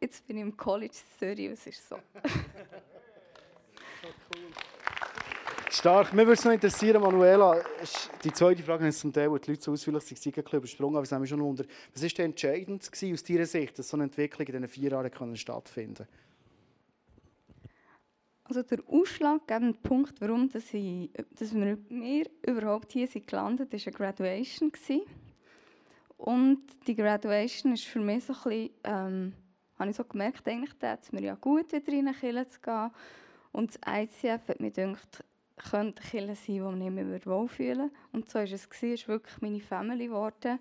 jetzt 0.00 0.26
bin 0.26 0.36
ich 0.36 0.42
im 0.42 0.56
College 0.56 0.94
Zürich 1.18 1.50
es 1.50 1.66
ist 1.66 1.88
so. 1.88 1.96
Stark. 5.72 6.12
Mir 6.12 6.26
würde 6.26 6.34
es 6.34 6.44
noch 6.44 6.52
interessieren, 6.52 7.00
Manuela, 7.00 7.62
die 8.22 8.30
zweite 8.30 8.62
Frage 8.62 8.86
ist 8.88 9.00
zum 9.00 9.10
Teil, 9.10 9.30
wo 9.30 9.38
die 9.38 9.52
Leute 9.52 9.62
so 9.62 9.72
ausführlich 9.72 10.04
sind, 10.04 10.36
übersprungen, 10.36 10.96
aber 10.96 11.04
es 11.04 11.12
haben 11.12 11.26
schon 11.26 11.40
unter. 11.40 11.64
Was 11.94 12.02
war 12.02 12.24
entscheidend 12.26 12.82
aus 12.92 13.24
deiner 13.24 13.46
Sicht, 13.46 13.78
dass 13.78 13.88
so 13.88 13.96
eine 13.96 14.04
Entwicklung 14.04 14.46
in 14.46 14.52
diesen 14.52 14.68
vier 14.68 14.90
Jahren 14.90 15.36
stattfinden 15.36 16.06
Also 18.44 18.62
der 18.62 18.80
ausschlaggebende 18.86 19.78
Punkt, 19.82 20.20
warum 20.20 20.50
dass 20.50 20.74
ich, 20.74 21.10
dass 21.38 21.54
wir, 21.54 21.78
wir 21.88 22.26
überhaupt 22.46 22.92
hier 22.92 23.08
sind 23.08 23.26
gelandet 23.26 23.70
sind, 23.70 23.86
war 23.86 24.04
eine 24.04 24.12
Graduation. 24.12 24.72
Gewesen. 24.72 25.02
Und 26.18 26.60
die 26.86 26.94
Graduation 26.94 27.72
ist 27.72 27.84
für 27.84 28.00
mich 28.00 28.24
so 28.24 28.34
ein 28.34 28.42
bisschen, 28.42 28.70
ähm, 28.84 29.32
habe 29.78 29.88
ich 29.88 29.96
so 29.96 30.04
gemerkt, 30.04 30.46
eigentlich 30.46 30.74
es 31.00 31.12
mir 31.12 31.22
ja 31.22 31.34
gut, 31.34 31.72
wieder 31.72 31.92
in 31.92 32.08
eine 32.08 32.46
zu 32.46 32.60
gehen. 32.60 32.90
Und 33.52 33.70
das 33.70 33.80
ICF 33.86 34.48
hat 34.48 34.60
mir 34.60 34.70
gedacht, 34.70 35.24
könnte 35.56 36.02
Kirche 36.02 36.34
sein, 36.34 36.64
wo 36.64 36.70
ich 36.70 36.90
mich 36.90 37.26
wohlfühlen 37.26 37.90
würde. 37.90 37.94
Und 38.12 38.28
so 38.28 38.38
war 38.38 38.44
es. 38.44 38.52
Es 38.52 38.82
war 38.82 39.14
wirklich 39.14 39.40
meine 39.40 39.60
Family 39.60 40.06
geworden. 40.06 40.58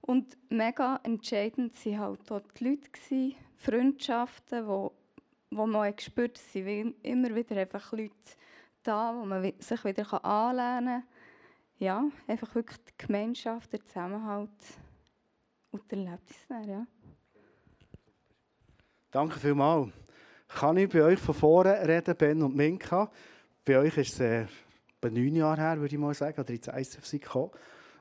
Und 0.00 0.36
mega 0.48 1.00
entscheidend 1.02 1.74
waren 1.84 1.98
halt 1.98 2.20
dort 2.26 2.58
die 2.58 2.64
Leute, 2.64 2.88
gewesen, 2.90 3.34
Freundschaften, 3.56 4.66
wo, 4.66 4.92
wo 5.50 5.66
man 5.66 5.94
gespürt 5.94 6.36
hat, 6.36 6.38
es 6.38 6.52
sind 6.52 6.94
immer 7.02 7.34
wieder 7.34 7.56
einfach 7.56 7.92
Leute 7.92 8.14
da, 8.82 9.14
wo 9.14 9.24
man 9.24 9.52
sich 9.58 9.84
wieder 9.84 10.24
anlernen 10.24 11.02
kann. 11.02 11.08
Ja, 11.78 12.04
einfach 12.26 12.54
wirklich 12.54 12.78
die 12.84 13.06
Gemeinschaft, 13.06 13.72
der 13.72 13.84
Zusammenhalt 13.84 14.50
und 15.70 15.90
der 15.90 15.98
Erlebnis. 15.98 16.38
Ja. 16.66 16.86
Danke 19.10 19.38
vielmals. 19.38 19.92
Kann 20.48 20.76
ich 20.78 20.88
bei 20.88 21.02
euch 21.02 21.18
von 21.18 21.34
vorne 21.34 21.86
reden, 21.86 22.16
Ben 22.16 22.42
und 22.42 22.56
Minka? 22.56 23.10
Bei 23.68 23.78
euch 23.80 23.98
ist 23.98 24.14
es 24.14 24.20
äh, 24.20 24.46
neun 25.02 25.36
Jahre 25.36 25.60
her, 25.60 25.78
würde 25.78 25.94
ich 25.94 26.00
mal 26.00 26.14
sagen, 26.14 26.40
oder 26.40 26.54
ins 26.54 26.68
ISF 26.68 27.10
gekommen. 27.10 27.50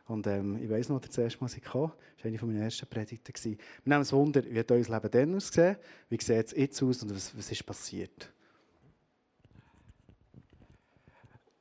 Und 0.06 0.26
ähm, 0.26 0.58
ich 0.64 0.70
weiss 0.70 0.88
noch, 0.88 1.02
der 1.02 1.12
zuerste 1.12 1.44
Mal 1.44 1.50
gekommen 1.50 1.92
Das 2.16 2.24
war 2.24 2.32
eine 2.32 2.54
meiner 2.54 2.64
ersten 2.64 2.88
Predigten. 2.88 3.34
Wir 3.44 3.58
nehmen 3.84 4.00
uns 4.00 4.14
Wunder, 4.14 4.42
wie 4.46 4.58
hat 4.58 4.72
euer 4.72 4.78
Leben 4.78 5.12
dann 5.12 5.36
ausgesehen? 5.36 5.76
Wie 6.08 6.16
sieht 6.22 6.46
es 6.46 6.52
jetzt 6.56 6.82
aus 6.82 7.04
und 7.04 7.14
was, 7.14 7.38
was 7.38 7.52
ist 7.52 7.66
passiert? 7.66 8.32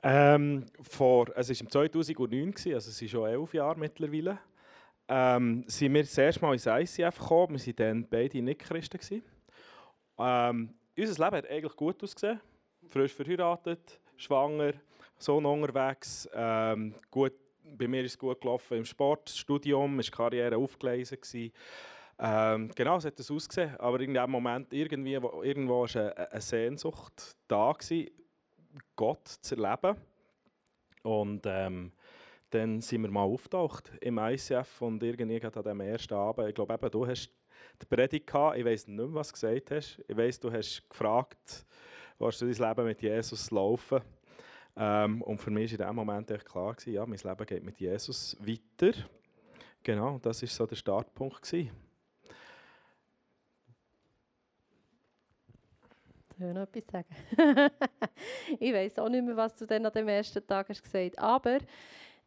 Ähm, 0.04 0.66
vor, 0.82 1.26
es 1.34 1.48
war 1.48 1.60
im 1.60 1.68
2009, 1.68 2.54
also 2.75 2.90
es 2.90 3.02
ist 3.02 3.10
schon 3.10 3.28
elf 3.28 3.54
Jahre 3.54 3.76
mittlerweile, 3.76 4.38
ähm, 5.08 5.64
sind 5.66 5.92
wir 5.92 6.02
das 6.04 6.16
erste 6.16 6.42
Mal 6.42 6.52
ins 6.52 6.66
ICF 6.66 7.18
gekommen. 7.18 7.58
Wir 7.58 7.76
waren 7.78 8.02
dann 8.02 8.08
beide 8.08 8.40
nicht 8.40 8.60
Christen. 8.60 9.25
Ähm, 10.16 10.75
unser 10.96 11.25
Leben 11.25 11.36
hat 11.38 11.50
eigentlich 11.50 11.75
gut 11.75 12.00
ausgesehen 12.04 12.40
frisch 12.90 13.12
verheiratet, 13.12 14.00
schwanger, 14.16 14.72
Sohn 15.18 15.46
unterwegs. 15.46 16.28
Ähm, 16.34 16.94
gut, 17.10 17.32
bei 17.62 17.88
mir 17.88 18.02
ist 18.04 18.12
es 18.12 18.18
gut 18.18 18.40
gelaufen 18.40 18.78
im 18.78 18.84
Sport, 18.84 19.30
Studium, 19.30 19.98
ist 20.00 20.12
Karriere 20.12 20.56
aufgelesen. 20.56 21.18
Ähm, 22.18 22.70
genau, 22.74 22.98
so 22.98 23.08
hat 23.08 23.20
es 23.20 23.30
ausgesehen. 23.30 23.76
Aber 23.76 24.00
in 24.00 24.14
dem 24.14 24.30
Moment 24.30 24.72
irgendwie, 24.72 25.14
irgendwo 25.14 25.82
war 25.82 25.96
eine, 25.96 26.32
eine 26.32 26.40
Sehnsucht 26.40 27.36
da, 27.48 27.72
gewesen, 27.72 28.10
Gott 28.94 29.28
zu 29.28 29.56
erleben. 29.56 29.96
Und 31.02 31.42
ähm, 31.46 31.92
dann 32.50 32.80
sind 32.80 33.02
wir 33.02 33.10
mal 33.10 33.22
auftaucht 33.22 33.92
im 34.00 34.18
ICF 34.18 34.82
und 34.82 35.02
irgendwie 35.02 35.42
an 35.42 35.52
diesem 35.52 35.80
ersten 35.80 36.14
Abend, 36.14 36.48
ich 36.48 36.54
glaube 36.54 36.74
eben, 36.74 36.90
du 36.90 37.06
hast 37.06 37.30
die 37.82 37.86
Predigt 37.86 38.26
gehabt, 38.26 38.56
ich 38.56 38.64
weiß 38.64 38.88
nicht 38.88 38.96
mehr, 38.96 39.14
was 39.14 39.28
du 39.28 39.32
gesagt 39.34 39.70
hast. 39.70 40.02
Ich 40.08 40.16
weiß, 40.16 40.40
du 40.40 40.52
hast 40.52 40.88
gefragt, 40.88 41.66
willst 42.18 42.40
du 42.40 42.50
dein 42.50 42.68
Leben 42.68 42.87
mit 42.87 43.02
Jesus 43.02 43.50
laufen? 43.50 44.00
Ähm, 44.76 45.23
und 45.23 45.38
für 45.38 45.50
mich 45.50 45.73
war 45.73 45.87
in 45.87 45.87
dem 45.87 45.96
Moment 45.96 46.30
echt 46.30 46.44
klar, 46.44 46.75
gewesen, 46.75 46.92
ja, 46.92 47.06
mein 47.06 47.18
Leben 47.18 47.46
geht 47.46 47.64
mit 47.64 47.78
Jesus 47.78 48.37
weiter. 48.40 48.99
Genau, 49.82 50.18
das 50.18 50.42
war 50.42 50.49
so 50.49 50.66
der 50.66 50.76
Startpunkt. 50.76 51.42
Gewesen. 51.42 51.70
Ich 56.38 56.44
noch 56.44 56.62
etwas 56.62 56.85
sagen. 56.87 57.08
ich 58.61 58.75
weiß 58.75 58.99
auch 58.99 59.08
nicht 59.08 59.25
mehr, 59.25 59.37
was 59.37 59.56
du 59.56 59.66
dann 59.66 59.87
an 59.87 59.92
dem 59.92 60.08
ersten 60.08 60.46
Tag 60.46 60.68
hast 60.68 60.82
gesagt 60.82 61.16
hast. 61.16 61.18
Aber 61.18 61.58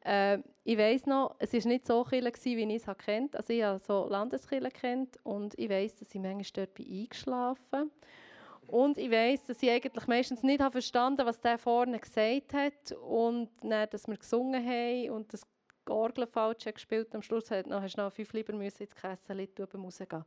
äh, 0.03 0.39
ich 0.63 0.77
weiß 0.77 1.05
noch, 1.05 1.36
es 1.38 1.53
war 1.53 1.67
nicht 1.67 1.86
so 1.86 2.03
viel, 2.03 2.25
wie 2.25 2.75
ich 2.75 2.88
es 2.88 2.98
kennt. 2.98 3.36
Also 3.36 3.53
ich 3.53 3.62
habe 3.62 3.77
so 3.79 4.08
Landeskirche 4.10 4.72
kennt 4.72 5.19
und 5.24 5.53
ich 5.60 5.69
weiß, 5.69 5.98
dass 5.98 6.15
ich 6.15 6.22
manchmal 6.22 6.65
dort 6.65 6.79
eingeschlafen 6.79 7.65
bin. 7.69 7.91
Und 8.69 8.97
ich 8.99 9.09
weiß, 9.09 9.45
dass 9.45 9.63
ich 9.63 9.69
eigentlich 9.69 10.05
meistens 10.07 10.43
nicht 10.43 10.61
habe 10.61 10.73
verstanden 10.73 11.25
was 11.25 11.39
der 11.39 11.57
vorne 11.57 11.99
gesagt 11.99 12.53
hat. 12.53 12.91
Und 12.91 13.49
dann, 13.61 13.89
dass 13.89 14.07
wir 14.07 14.17
gesungen 14.17 14.63
haben 14.63 15.09
und 15.09 15.33
das 15.33 15.41
Orgel 15.88 16.27
falsch 16.27 16.65
gespielt 16.65 17.13
Am 17.15 17.23
Schluss 17.23 17.49
hat, 17.49 17.65
noch, 17.65 17.81
hast 17.81 17.97
du 17.97 18.01
noch 18.01 18.13
fünf 18.13 18.31
lieber 18.33 18.53
müssen 18.53 18.83
ins 18.83 18.95
Kessel 18.95 19.47
beim 19.55 19.83
Rausgehen. 19.83 20.23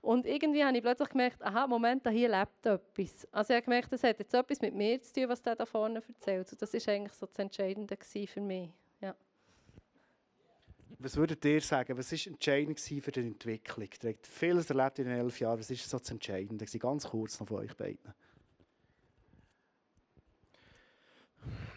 Und 0.00 0.26
irgendwie 0.26 0.64
habe 0.64 0.76
ich 0.76 0.82
plötzlich 0.82 1.08
gemerkt, 1.08 1.42
aha, 1.42 1.66
Moment, 1.66 2.08
hier 2.08 2.28
lebt 2.28 2.66
etwas. 2.66 3.26
Also 3.32 3.52
ich 3.52 3.56
habe 3.56 3.64
gemerkt, 3.64 3.92
das 3.92 4.02
hat 4.02 4.18
jetzt 4.18 4.34
etwas 4.34 4.60
mit 4.60 4.74
mir 4.74 5.00
zu 5.02 5.12
tun, 5.12 5.28
was 5.28 5.42
der 5.42 5.56
da 5.56 5.64
vorne 5.64 6.02
erzählt. 6.06 6.50
Und 6.52 6.62
das 6.62 6.72
war 6.72 6.94
eigentlich 6.94 7.12
so 7.12 7.26
das 7.26 7.38
Entscheidende 7.38 7.96
für 8.26 8.40
mich. 8.40 8.70
Was 10.98 11.16
würdet 11.16 11.44
ihr 11.44 11.60
sagen, 11.60 11.96
was 11.96 12.10
war 12.10 12.32
entscheidend 12.32 12.80
für 12.80 13.12
die 13.12 13.20
Entwicklung? 13.20 13.88
Ihr 14.02 14.10
habt 14.10 14.26
vieles 14.26 14.68
erlebt 14.70 14.98
in 14.98 15.06
den 15.06 15.18
elf 15.18 15.38
Jahren. 15.38 15.58
Was 15.58 15.70
war 15.70 15.76
so 15.76 15.98
das 15.98 16.10
Entscheidende? 16.10 16.64
Ganz 16.64 17.06
kurz 17.06 17.38
noch 17.38 17.46
von 17.46 17.58
euch 17.58 17.76
beiden. 17.76 18.14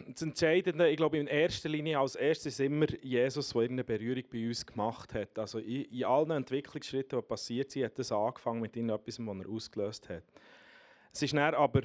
Das 0.08 0.22
Entscheidende, 0.22 0.90
ich 0.90 0.96
glaube, 0.96 1.18
in 1.18 1.26
erster 1.26 1.68
Linie 1.68 1.98
als 1.98 2.16
erstes 2.16 2.54
ist 2.54 2.60
immer 2.60 2.86
Jesus, 3.02 3.50
der 3.50 3.62
irgendeine 3.62 3.84
Berührung 3.84 4.24
bei 4.30 4.46
uns 4.46 4.66
gemacht 4.66 5.14
hat. 5.14 5.38
Also 5.38 5.58
in, 5.58 6.04
allen 6.04 6.30
Entwicklungsschritten, 6.32 7.18
die 7.18 7.26
passiert 7.26 7.70
sind, 7.70 7.84
hat 7.84 7.98
das 7.98 8.12
angefangen 8.12 8.60
mit 8.60 8.76
etwas, 8.76 9.18
was 9.18 9.38
er 9.38 9.48
ausgelöst 9.48 10.08
hat. 10.08 10.24
Es 11.12 11.22
ist 11.22 11.32
dann 11.32 11.54
aber 11.54 11.82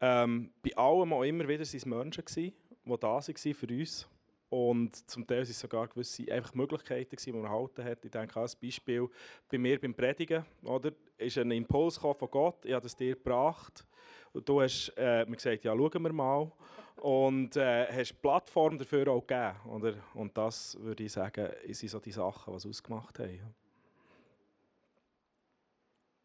ähm, 0.00 0.52
bei 0.62 0.76
allem 0.76 1.12
auch 1.12 1.22
immer 1.22 1.46
wieder 1.46 1.64
seine 1.64 1.96
Menschen, 1.96 2.24
gewesen, 2.24 2.52
die 2.84 2.98
da 2.98 3.08
waren 3.08 3.54
für 3.54 3.66
uns. 3.66 4.08
Und 4.50 5.08
zum 5.08 5.24
Teil 5.24 5.38
waren 5.38 5.50
es 5.50 5.60
sogar 5.60 5.86
gewisse 5.86 6.30
einfach 6.30 6.52
Möglichkeiten, 6.54 7.16
die 7.16 7.32
man 7.32 7.44
erhalten 7.44 7.84
hat. 7.84 8.04
Ich 8.04 8.10
denke 8.10 8.40
als 8.40 8.56
Beispiel 8.56 9.08
bei 9.48 9.58
mir 9.58 9.80
beim 9.80 9.94
Predigen, 9.94 10.44
oder, 10.64 10.90
ist 11.16 11.38
ein 11.38 11.52
Impuls 11.52 11.96
von 11.96 12.16
Gott, 12.30 12.64
ich 12.64 12.72
habe 12.72 12.82
das 12.82 12.96
dir 12.96 13.14
gebracht. 13.14 13.86
Und 14.32 14.48
du 14.48 14.60
hast 14.60 14.92
äh, 14.96 15.24
mir 15.24 15.36
gesagt, 15.36 15.64
ja, 15.64 15.72
schauen 15.76 16.02
wir 16.02 16.12
mal. 16.12 16.50
Und 16.96 17.56
äh, 17.56 17.86
hast 17.92 18.10
die 18.10 18.16
Plattform 18.20 18.76
dafür 18.76 19.06
auch 19.08 19.24
gegeben. 19.24 19.54
Oder? 19.70 19.94
Und 20.14 20.36
das, 20.36 20.76
würde 20.80 21.04
ich 21.04 21.12
sagen, 21.12 21.48
sind 21.68 21.88
so 21.88 22.00
die 22.00 22.12
Sachen, 22.12 22.52
die 22.52 22.56
es 22.56 22.66
ausgemacht 22.66 23.20
haben. 23.20 23.54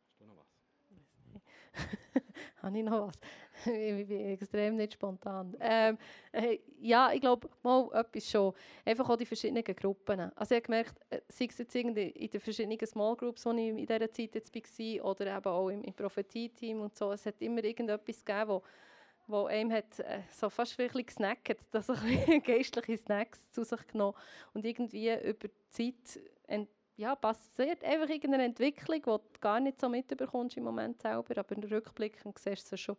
Hast 0.10 0.20
du 0.20 0.25
noch 0.25 0.36
was? 1.74 2.22
Habe 2.65 2.79
ich 2.79 2.84
noch 2.84 3.07
was? 3.07 3.19
ich 3.72 4.07
bin 4.07 4.29
extrem 4.31 4.75
nicht 4.75 4.93
spontan. 4.93 5.55
Ähm, 5.60 6.00
äh, 6.31 6.57
ja, 6.79 7.12
ich 7.13 7.22
glaube, 7.22 7.48
mal 7.62 7.88
etwas 7.93 8.27
schon. 8.27 8.53
Einfach 8.84 9.07
auch 9.07 9.17
die 9.17 9.25
verschiedenen 9.27 9.63
Gruppen. 9.63 10.31
Also 10.36 10.55
ich 10.55 10.57
habe 10.57 10.62
gemerkt, 10.62 11.00
äh, 11.12 11.22
sei 11.29 11.45
es 11.45 11.60
jetzt 11.60 11.75
in 11.75 11.93
den 11.93 12.39
verschiedenen 12.39 12.84
Small 12.88 13.15
Groups, 13.17 13.45
wo 13.45 13.51
ich 13.51 13.69
in 13.69 13.77
dieser 13.77 14.12
Zeit 14.12 14.34
jetzt 14.34 14.55
war, 14.55 15.05
oder 15.05 15.38
eben 15.38 15.45
auch 15.45 15.69
im, 15.69 15.84
im 15.84 15.93
Prophetie-Team 15.93 16.81
und 16.81 16.98
so, 16.98 17.12
es 17.12 17.27
hat 17.27 17.39
immer 17.39 17.63
irgendetwas 17.63 18.25
gegeben, 18.25 18.50
wo, 18.50 18.63
wo 19.27 19.45
einem 19.45 19.72
hat, 19.72 20.00
äh, 20.00 20.22
so 20.31 20.50
fast 20.50 20.79
ein 20.79 20.88
bisschen 20.88 21.05
gesnackt, 21.05 21.57
dass 21.72 21.89
er 21.89 21.98
geistliche 22.39 22.98
Snacks 22.98 23.51
zu 23.51 23.63
sich 23.63 23.86
genommen 23.86 24.17
und 24.55 24.65
irgendwie 24.65 25.13
über 25.13 25.50
die 25.50 25.69
Zeit 25.69 26.19
ja, 26.97 27.15
passiert 27.15 27.83
einfach 27.83 28.09
irgendeine 28.09 28.45
Entwicklung, 28.45 29.01
die 29.01 29.33
du 29.33 29.39
gar 29.39 29.59
nicht 29.59 29.79
so 29.79 29.89
mitbekommst 29.89 30.57
im 30.57 30.63
Moment 30.63 31.01
selber, 31.01 31.37
aber 31.37 31.55
im 31.55 31.63
Rückblick 31.63 32.17
siehst 32.37 32.71
du 32.71 32.75
es 32.75 32.81
schon. 32.81 32.97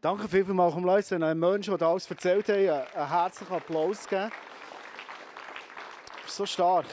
Danke 0.00 0.28
vielmals, 0.28 0.74
um 0.74 0.84
Leute, 0.84 1.18
den 1.18 1.38
Menschen, 1.38 1.76
die 1.76 1.84
alles 1.84 2.10
erzählt 2.10 2.48
haben, 2.48 2.68
einen 2.94 3.08
herzlichen 3.08 3.52
Applaus 3.52 4.08
geben. 4.08 4.30
So 6.26 6.46
stark. 6.46 6.86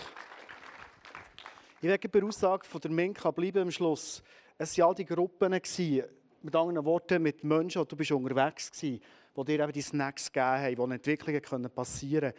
Ich 1.80 1.88
werde 1.88 2.10
bei 2.10 2.20
der 2.20 2.28
Aussage 2.28 2.66
von 2.66 2.82
der 2.82 2.92
Minka 2.92 3.32
bleiben 3.32 3.62
am 3.62 3.72
Schluss. 3.72 4.22
Es 4.58 4.78
waren 4.78 4.90
all 4.90 4.96
die 4.96 5.06
Gruppen, 5.06 5.52
mit 5.52 6.56
anderen 6.56 6.86
Worten, 6.86 7.22
mit 7.24 7.44
Menschen, 7.44 7.82
die 7.82 7.88
du 7.88 7.96
bist 7.96 8.12
unterwegs 8.12 8.72
warst, 8.72 8.82
die 8.82 9.02
dir 9.38 9.60
eben 9.60 9.72
die 9.72 9.82
Snacks 9.82 10.32
gegeben 10.32 10.46
haben, 10.46 10.78
wo 10.78 10.88
Entwicklungen 10.88 11.72
passieren. 11.72 12.34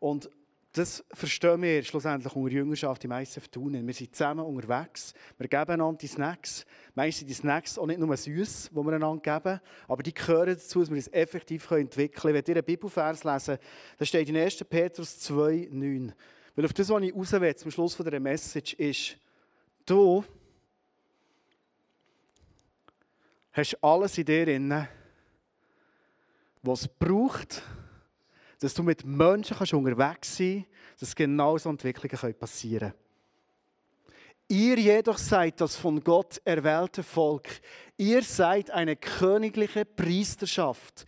Und 0.00 0.28
das 0.72 1.04
verstehen 1.12 1.62
wir 1.62 1.82
schlussendlich 1.82 2.32
unter 2.32 2.52
Jüngerschaft 2.52 3.04
im 3.04 3.10
ICF 3.10 3.48
Thunen. 3.48 3.84
Wir 3.84 3.94
sind 3.94 4.14
zusammen 4.14 4.44
unterwegs, 4.44 5.14
wir 5.36 5.48
geben 5.48 5.72
einander 5.72 5.98
die 5.98 6.06
Snacks. 6.06 6.64
Meistens 6.94 7.18
sind 7.20 7.30
die 7.30 7.34
Snacks 7.34 7.76
auch 7.76 7.86
nicht 7.86 7.98
nur 7.98 8.16
süß, 8.16 8.70
die 8.70 8.76
wir 8.76 8.92
einander 8.92 9.20
geben, 9.20 9.60
aber 9.88 10.02
die 10.02 10.14
gehören 10.14 10.50
dazu, 10.50 10.80
dass 10.80 10.90
wir 10.90 10.98
es 10.98 11.12
effektiv 11.12 11.68
entwickeln 11.72 12.20
können. 12.20 12.34
Wenn 12.34 12.44
ihr 12.46 12.56
einen 12.56 12.64
Bibelvers 12.64 13.24
lesen, 13.24 13.58
da 13.98 14.04
steht 14.04 14.28
in 14.28 14.36
1. 14.36 14.64
Petrus 14.64 15.18
2, 15.18 15.68
9. 15.72 16.12
Weil 16.54 16.64
auf 16.64 16.72
das, 16.72 16.88
was 16.88 17.02
ich 17.02 17.14
raus 17.14 17.32
will, 17.32 17.56
zum 17.56 17.70
Schluss 17.72 17.96
dieser 17.96 18.20
Message, 18.20 18.74
ist, 18.74 19.16
du 19.86 20.24
hast 23.52 23.82
alles 23.82 24.18
in 24.18 24.24
dir 24.24 24.44
drin, 24.44 24.86
was 26.62 26.82
es 26.82 26.88
braucht, 26.88 27.62
dass 28.60 28.74
du 28.74 28.82
mit 28.82 29.04
Menschen 29.04 29.56
kannst 29.56 29.74
unterwegs 29.74 30.36
sein 30.36 30.64
kannst, 30.64 31.02
dass 31.02 31.14
genau 31.14 31.58
so 31.58 31.70
Entwicklungen 31.70 32.34
passieren 32.38 32.90
können. 32.90 33.10
Ihr 34.48 34.78
jedoch 34.78 35.18
seid 35.18 35.60
das 35.60 35.76
von 35.76 36.02
Gott 36.02 36.40
erwählte 36.44 37.04
Volk. 37.04 37.48
Ihr 37.96 38.22
seid 38.22 38.70
eine 38.70 38.96
königliche 38.96 39.84
Priesterschaft. 39.84 41.06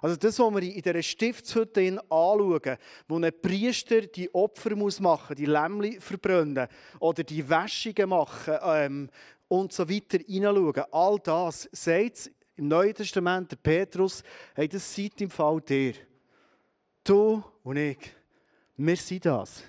Also 0.00 0.16
das, 0.16 0.38
was 0.38 0.54
wir 0.54 0.62
in 0.62 0.80
dieser 0.80 1.02
Stiftshütte 1.02 1.98
anschauen, 2.08 2.76
wo 3.08 3.18
ein 3.18 3.32
Priester 3.42 4.02
die 4.02 4.32
Opfer 4.32 4.76
muss 4.76 5.00
machen 5.00 5.34
die 5.34 5.46
Lämmli 5.46 5.98
verbrennen 5.98 6.68
oder 7.00 7.24
die 7.24 7.48
Wäschungen 7.48 8.10
machen 8.10 8.58
ähm, 8.62 9.10
und 9.48 9.72
so 9.72 9.88
weiter 9.88 10.18
hineinschauen. 10.18 10.84
All 10.92 11.18
das 11.18 11.68
sagt 11.72 12.30
im 12.56 12.68
Neuen 12.68 12.94
Testament 12.94 13.50
der 13.50 13.56
Petrus, 13.56 14.22
hey, 14.54 14.68
das 14.68 14.94
seid 14.94 15.20
im 15.20 15.30
Fall 15.30 15.60
dir. 15.62 15.94
Du 17.04 17.44
und 17.62 17.76
ich, 17.76 17.98
wir 18.78 18.96
sind 18.96 19.26
das. 19.26 19.62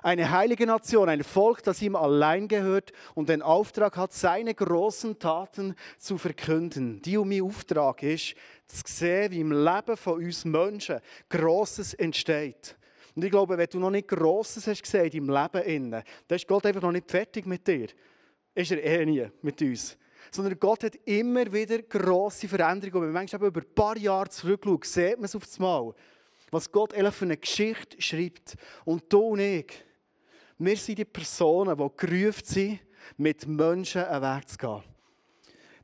Eine 0.00 0.30
heilige 0.30 0.64
Nation, 0.64 1.08
ein 1.08 1.24
Volk, 1.24 1.60
das 1.64 1.82
ihm 1.82 1.96
allein 1.96 2.46
gehört 2.46 2.92
und 3.16 3.28
den 3.28 3.42
Auftrag 3.42 3.96
hat, 3.96 4.12
seine 4.12 4.54
großen 4.54 5.18
Taten 5.18 5.74
zu 5.98 6.18
verkünden. 6.18 7.02
Die 7.02 7.16
um 7.16 7.28
mein 7.28 7.42
Auftrag 7.42 8.04
ist, 8.04 8.36
zu 8.68 8.82
sehen, 8.86 9.32
wie 9.32 9.40
im 9.40 9.50
Leben 9.50 9.96
von 9.96 10.22
uns 10.22 10.44
Menschen 10.44 11.00
Grosses 11.28 11.94
entsteht. 11.94 12.76
Und 13.16 13.24
ich 13.24 13.30
glaube, 13.32 13.58
wenn 13.58 13.68
du 13.68 13.80
noch 13.80 13.90
nicht 13.90 14.06
Grosses 14.06 14.68
hast 14.68 14.84
gesehen 14.84 15.10
im 15.10 15.28
Leben, 15.28 15.90
dann 15.90 16.04
ist 16.28 16.46
Gott 16.46 16.64
einfach 16.64 16.82
noch 16.82 16.92
nicht 16.92 17.10
fertig 17.10 17.44
mit 17.44 17.66
dir. 17.66 17.88
Ist 18.54 18.70
er 18.70 18.84
eh 18.84 19.04
nie 19.04 19.26
mit 19.42 19.60
uns. 19.60 19.98
Sondern 20.30 20.56
Gott 20.60 20.84
hat 20.84 20.94
immer 21.06 21.52
wieder 21.52 21.82
grosse 21.82 22.46
Veränderungen. 22.46 22.98
Und 22.98 23.02
wenn 23.02 23.12
man 23.12 23.22
manchmal 23.22 23.48
über 23.48 23.62
ein 23.62 23.74
paar 23.74 23.96
Jahre 23.96 24.28
zurückschaut, 24.28 24.84
sieht 24.84 25.16
man 25.16 25.24
es 25.24 25.34
auf 25.34 25.44
das 25.44 25.58
Mal 25.58 25.92
was 26.50 26.70
Gott 26.70 26.92
für 26.92 27.24
eine 27.24 27.36
Geschichte 27.36 28.00
schreibt. 28.00 28.56
Und 28.84 29.04
du 29.08 29.20
und 29.20 29.40
ich, 29.40 29.72
wir 30.58 30.76
sind 30.76 30.98
die 30.98 31.04
Personen, 31.04 31.76
die 31.76 31.96
gerufen 31.96 32.44
sind, 32.44 32.80
mit 33.16 33.46
Menschen 33.46 34.04
einen 34.04 34.22
Weg 34.22 34.48
zu 34.48 34.58
gehen. 34.58 34.82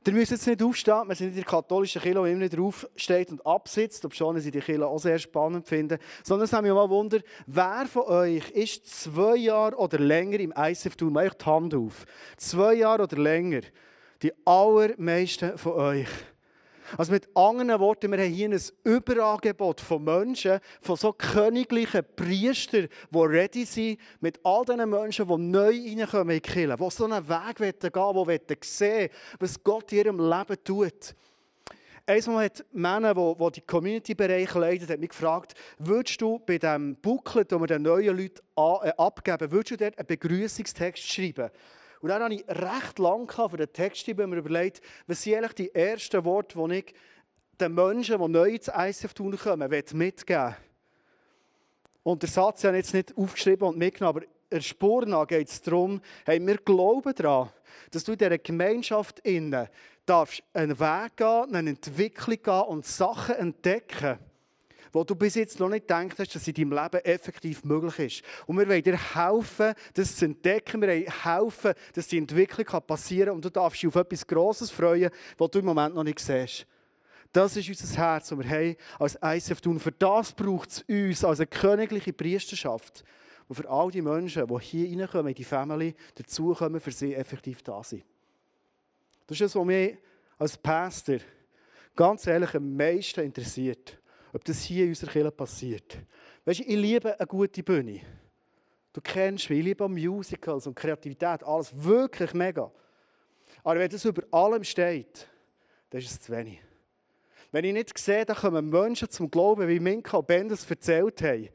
Ihr 0.07 0.13
müsst 0.13 0.33
jetzt 0.33 0.47
nicht 0.47 0.63
aufstehen, 0.63 1.09
wir 1.09 1.15
sind 1.15 1.29
in 1.29 1.37
der 1.37 1.45
katholischen 1.45 2.03
Kirche, 2.03 2.21
wo 2.21 2.27
immer 2.27 2.41
nicht 2.41 2.59
aufsteht 2.59 3.31
und 3.31 3.47
absitzt, 3.47 4.05
obwohl 4.05 4.39
sie 4.39 4.51
die 4.51 4.61
Kirche 4.61 4.87
auch 4.87 4.99
sehr 4.99 5.19
spannend 5.19 5.67
finden. 5.67 5.99
Sondern 6.23 6.45
es 6.45 6.53
haben 6.53 6.65
mich 6.65 6.75
mal 6.75 6.91
Wunder, 6.91 7.21
wer 7.47 7.87
von 7.87 8.03
euch 8.03 8.51
ist 8.51 8.87
zwei 8.87 9.37
Jahre 9.37 9.77
oder 9.77 9.99
länger 9.99 10.41
im 10.41 10.53
ICF 10.55 10.97
tun? 10.97 11.15
Macht 11.15 11.41
die 11.41 11.47
Hand 11.47 11.75
auf. 11.75 12.05
Zwei 12.37 12.75
Jahre 12.75 13.05
oder 13.05 13.17
länger. 13.17 13.63
Die 14.23 14.33
allermeisten 14.45 15.57
von 15.57 15.73
euch. 15.73 16.09
Also 16.97 17.13
mit 17.13 17.29
anderen 17.35 17.81
Worten, 17.81 18.11
wir 18.13 18.19
haben 18.19 18.33
hier 18.33 18.51
ein 18.51 18.61
Überangebot 18.85 19.81
von 19.81 20.05
Menschen, 20.05 20.61
von 20.81 20.97
so 20.97 21.13
königlichen 21.13 22.03
Priestern, 22.17 22.89
die 23.11 23.19
ready 23.19 23.65
sind, 23.65 24.01
mit 24.21 24.41
all 24.45 24.65
diesen 24.65 24.89
Menschen, 24.91 25.29
die 25.29 25.37
neu 25.37 25.67
reinkommen 25.67 26.37
in 26.37 26.43
die 26.43 26.51
Kirche, 26.53 26.77
die 26.77 26.91
so 26.91 27.05
einen 27.05 27.29
Weg 27.29 27.57
gehen 27.57 27.93
wollen, 27.93 28.41
die 28.49 28.57
sehen 28.63 29.11
was 29.39 29.63
Gott 29.63 29.93
in 29.93 29.99
ihrem 29.99 30.19
Leben 30.19 30.57
tut. 30.65 31.15
Einmal 32.07 32.45
hat 32.45 32.65
Männer, 32.73 33.15
die, 33.15 33.53
die 33.53 33.61
Community-Bereich 33.63 34.55
leiten, 34.55 34.89
hat 34.89 35.01
mich 35.01 35.09
gefragt, 35.09 35.55
würdest 35.79 36.21
du 36.21 36.39
bei 36.39 36.59
diesem 36.59 36.97
Booklet, 36.97 37.51
das 37.51 37.59
wir 37.59 37.67
den 37.67 37.83
neuen 37.83 38.15
Leuten 38.15 38.43
äh, 38.57 38.93
abgeben, 38.99 39.51
würdest 39.51 39.71
du 39.71 39.77
dort 39.79 39.99
einen 39.99 40.07
Begrüßungstext 40.07 41.03
schreiben? 41.03 41.49
Und 42.05 42.11
dann 42.11 42.23
habe 42.23 42.35
ich 42.35 42.47
recht 42.47 42.99
lang 42.99 43.33
für 43.33 43.57
den 43.57 43.73
Text 43.73 44.07
mir 44.07 44.25
überlegt, 44.25 44.83
was 45.07 45.23
sind 45.23 45.37
eigentlich 45.37 45.55
die 45.55 45.75
ersten 45.75 46.23
Worte, 46.27 46.59
die 46.59 46.75
ich 46.75 46.95
den 47.59 47.75
Menschen, 47.75 48.21
die 48.21 48.29
neu 48.29 48.51
ins 48.51 48.69
ICF 48.69 49.15
tun 49.15 49.39
kommen, 49.39 49.71
mitgeben 49.71 50.55
Und 52.03 52.21
der 52.21 52.29
Satz 52.29 52.63
habe 52.65 52.77
ich 52.77 52.85
jetzt 52.85 52.93
nicht 52.93 53.17
aufgeschrieben 53.17 53.67
und 53.67 53.79
mitgenommen, 53.79 54.19
aber 54.19 54.27
der 54.51 54.61
Spur 54.61 55.07
nach 55.07 55.27
geht 55.27 55.49
es 55.49 55.63
darum, 55.63 56.03
hey, 56.27 56.47
wir 56.47 56.59
glauben 56.59 57.15
daran, 57.15 57.49
dass 57.91 58.05
du 58.05 58.13
in 58.13 58.19
dieser 58.19 58.37
Gemeinschaft 58.37 59.21
innen 59.21 59.67
darfst 60.05 60.43
einen 60.53 60.79
Weg 60.79 61.17
gehen, 61.17 61.55
eine 61.55 61.71
Entwicklung 61.71 62.43
gehen 62.43 62.63
und 62.69 62.85
Sachen 62.85 63.37
entdecken 63.37 64.19
wo 64.95 65.03
du 65.03 65.17
bis 65.17 65.35
jetzt 65.35 65.59
noch 65.59 65.69
nicht 65.69 65.89
gedacht 65.89 66.19
hast, 66.19 66.35
dass 66.35 66.47
in 66.47 66.55
deinem 66.55 66.71
Leben 66.71 67.05
effektiv 67.05 67.65
möglich 67.65 67.99
ist. 67.99 68.23
Und 68.47 68.57
wir 68.57 68.69
wollen 68.69 68.83
dir 68.83 68.97
helfen, 68.97 69.75
das 69.93 70.15
zu 70.15 70.27
entdecken. 70.27 70.81
Wir 70.81 70.89
wollen 70.89 71.23
helfen, 71.25 71.75
dass 71.95 72.07
die 72.07 72.19
Entwicklung 72.19 72.81
passieren 72.87 73.27
kann 73.27 73.35
und 73.35 73.45
du 73.45 73.51
darfst 73.51 73.83
dich 73.83 73.89
auf 73.89 73.97
etwas 73.97 74.25
Grosses 74.25 74.71
freuen, 74.71 75.11
was 75.37 75.51
du 75.51 75.59
im 75.59 75.65
Moment 75.65 75.97
noch 75.97 76.05
nicht 76.05 76.21
siehst. 76.21 76.67
Das 77.33 77.57
ist 77.57 77.69
unser 77.69 77.97
Herz, 77.97 78.29
das 78.29 78.39
wir 78.39 78.49
haben 78.49 78.77
als 79.01 79.19
ICF 79.21 79.61
tun. 79.61 79.81
Für 79.81 79.91
das 79.91 80.33
braucht 80.33 80.71
es 80.71 80.83
uns 80.83 81.25
als 81.25 81.41
eine 81.41 81.49
königliche 81.49 82.13
Priesterschaft. 82.13 83.03
Und 83.49 83.57
für 83.57 83.69
all 83.69 83.91
die 83.91 84.01
Menschen, 84.01 84.47
die 84.47 84.61
hier 84.61 85.01
reinkommen, 85.01 85.29
in 85.31 85.35
die 85.35 85.45
Family, 85.45 85.97
dazukommen, 86.15 86.81
für 86.81 86.93
sie 86.93 87.15
effektiv 87.15 87.65
da 87.65 87.83
sind. 87.83 88.05
Das 89.27 89.41
ist 89.41 89.41
das, 89.41 89.57
was 89.57 89.67
mich 89.67 89.99
als 90.39 90.57
Pastor 90.57 91.19
ganz 91.97 92.29
ehrlich 92.29 92.55
am 92.55 92.77
meisten 92.77 93.21
interessiert 93.21 93.99
ob 94.35 94.45
das 94.45 94.63
hier 94.63 94.85
in 94.85 94.91
unserer 94.91 95.13
Kirche 95.13 95.31
passiert. 95.31 95.99
Weißt 96.45 96.61
du, 96.61 96.65
ich 96.65 96.77
liebe 96.77 97.19
eine 97.19 97.27
gute 97.27 97.63
Bühne. 97.63 98.01
Du 98.93 99.01
kennst 99.01 99.49
mich, 99.49 99.61
ich 99.61 99.65
liebe 99.65 99.89
Musicals 99.89 100.67
und 100.67 100.75
Kreativität, 100.75 101.43
alles 101.45 101.71
wirklich 101.73 102.35
mega. 102.35 102.71
Aber 103.63 103.81
wenn 103.81 103.89
das 103.89 104.05
über 104.05 104.23
allem 104.31 104.65
steht, 104.65 105.29
dann 105.91 106.01
ist 106.01 106.11
es 106.11 106.21
zu 106.21 106.33
wenig. 106.33 106.61
Wenn 107.53 107.65
ich 107.65 107.73
nicht 107.73 107.97
sehe, 107.97 108.25
da 108.25 108.35
kommen 108.35 108.69
Menschen 108.69 109.09
zum 109.09 109.31
Glauben, 109.31 109.69
wie 109.69 109.79
Minka 109.79 110.17
und 110.17 110.27
Ben 110.27 110.49
das 110.49 110.69
erzählt 110.69 111.23
haben, 111.23 111.49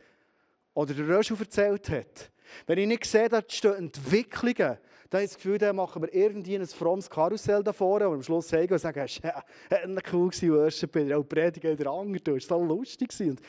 oder 0.74 0.94
der 0.94 1.08
Röschel 1.08 1.38
erzählt 1.38 1.90
hat. 1.90 2.32
Wenn 2.66 2.80
ich 2.80 2.88
nicht 2.88 3.06
sehe, 3.06 3.28
da 3.28 3.42
stehen 3.46 3.76
Entwicklungen, 3.76 4.78
dann 5.10 5.20
habe 5.20 5.26
ich 5.26 5.32
das 5.32 5.38
Gefühl, 5.38 5.58
dann 5.58 5.76
machen 5.76 6.04
wir 6.04 6.14
irgendwie 6.14 6.56
ein 6.56 6.68
frommes 6.68 7.10
Karussell 7.10 7.64
da 7.64 7.74
vorne 7.74 8.08
und 8.08 8.16
am 8.16 8.24
Schluss 8.24 8.48
sagen 8.48 8.72
und 8.72 8.80
sagen, 8.80 9.08
ja, 9.24 9.44
hat 9.72 10.14
cool 10.14 10.32
Worship, 10.32 10.92
bin 10.92 11.12
auch 11.12 11.24
Prediger 11.24 11.76
der 11.76 11.88
andere, 11.88 12.38
es 12.38 12.50
war 12.50 12.60
so 12.60 12.64
lustig. 12.64 13.10
Und 13.20 13.42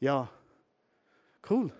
ja, 0.00 0.28
cool. 1.50 1.70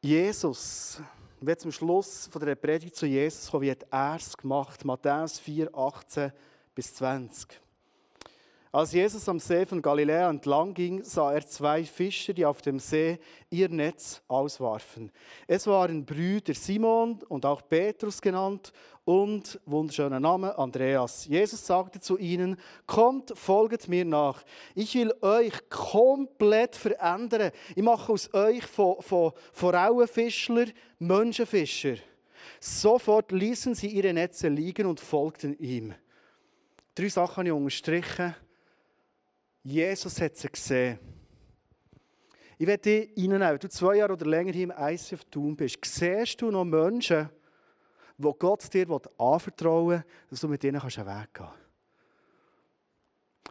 Jesus, 0.00 1.02
wir 1.38 1.58
zum 1.58 1.70
Schluss 1.70 2.26
von 2.32 2.40
der 2.40 2.54
Predigt 2.54 2.96
zu 2.96 3.04
Jesus 3.04 3.50
kommen, 3.50 3.64
wie 3.64 3.70
hat 3.70 3.86
er 3.90 4.16
es 4.16 4.34
gemacht? 4.34 4.82
Matthäus 4.86 5.38
4, 5.38 5.74
18 5.74 6.32
bis 6.74 6.94
20. 6.94 7.60
Als 8.72 8.92
Jesus 8.92 9.28
am 9.28 9.40
See 9.40 9.66
von 9.66 9.82
Galiläa 9.82 10.30
entlang 10.30 10.72
ging, 10.72 11.02
sah 11.02 11.32
er 11.32 11.44
zwei 11.44 11.82
Fischer, 11.82 12.32
die 12.32 12.46
auf 12.46 12.62
dem 12.62 12.78
See 12.78 13.18
ihr 13.50 13.68
Netz 13.68 14.22
auswarfen. 14.28 15.10
Es 15.48 15.66
waren 15.66 16.04
Brüder 16.04 16.54
Simon 16.54 17.18
und 17.28 17.44
auch 17.44 17.62
Petrus 17.68 18.22
genannt 18.22 18.72
und, 19.04 19.58
wunderschöner 19.66 20.20
Name, 20.20 20.56
Andreas. 20.56 21.26
Jesus 21.26 21.66
sagte 21.66 21.98
zu 21.98 22.16
ihnen, 22.16 22.56
kommt, 22.86 23.32
folget 23.36 23.88
mir 23.88 24.04
nach. 24.04 24.44
Ich 24.76 24.94
will 24.94 25.12
euch 25.20 25.68
komplett 25.68 26.76
verändern. 26.76 27.50
Ich 27.74 27.82
mache 27.82 28.12
aus 28.12 28.32
euch 28.32 28.64
von, 28.66 29.02
von 29.02 29.32
Frauenfischler 29.52 30.66
Menschenfischer. 31.00 31.96
Sofort 32.60 33.32
ließen 33.32 33.74
sie 33.74 33.88
ihre 33.88 34.12
Netze 34.12 34.46
liegen 34.46 34.86
und 34.86 35.00
folgten 35.00 35.58
ihm. 35.58 35.92
Drei 36.94 37.08
Sachen 37.08 37.38
habe 37.38 37.48
ich 37.48 37.52
unterstrichen 37.52 38.36
Jesus 39.62 40.20
hat 40.20 40.36
sie 40.36 40.48
gesehen. 40.48 40.98
Ich 42.58 42.66
werde 42.66 42.82
dich 42.82 43.10
reinnehmen, 43.16 43.40
wenn 43.40 43.58
du 43.58 43.68
zwei 43.68 43.96
Jahre 43.96 44.12
oder 44.12 44.26
länger 44.26 44.52
hier 44.52 44.64
im 44.64 44.74
ICF 44.76 45.24
Tun 45.30 45.56
bist. 45.56 45.78
Siehst 45.84 46.40
du 46.40 46.50
noch 46.50 46.64
Menschen, 46.64 47.30
die 48.18 48.32
Gott 48.38 48.72
dir 48.72 48.86
anvertrauen 49.18 49.88
will, 49.88 50.04
dass 50.28 50.40
du 50.40 50.48
mit 50.48 50.62
ihnen 50.64 50.80
einen 50.80 50.90
Weg 50.90 51.06
gehen 51.06 51.26
kannst? 51.32 51.59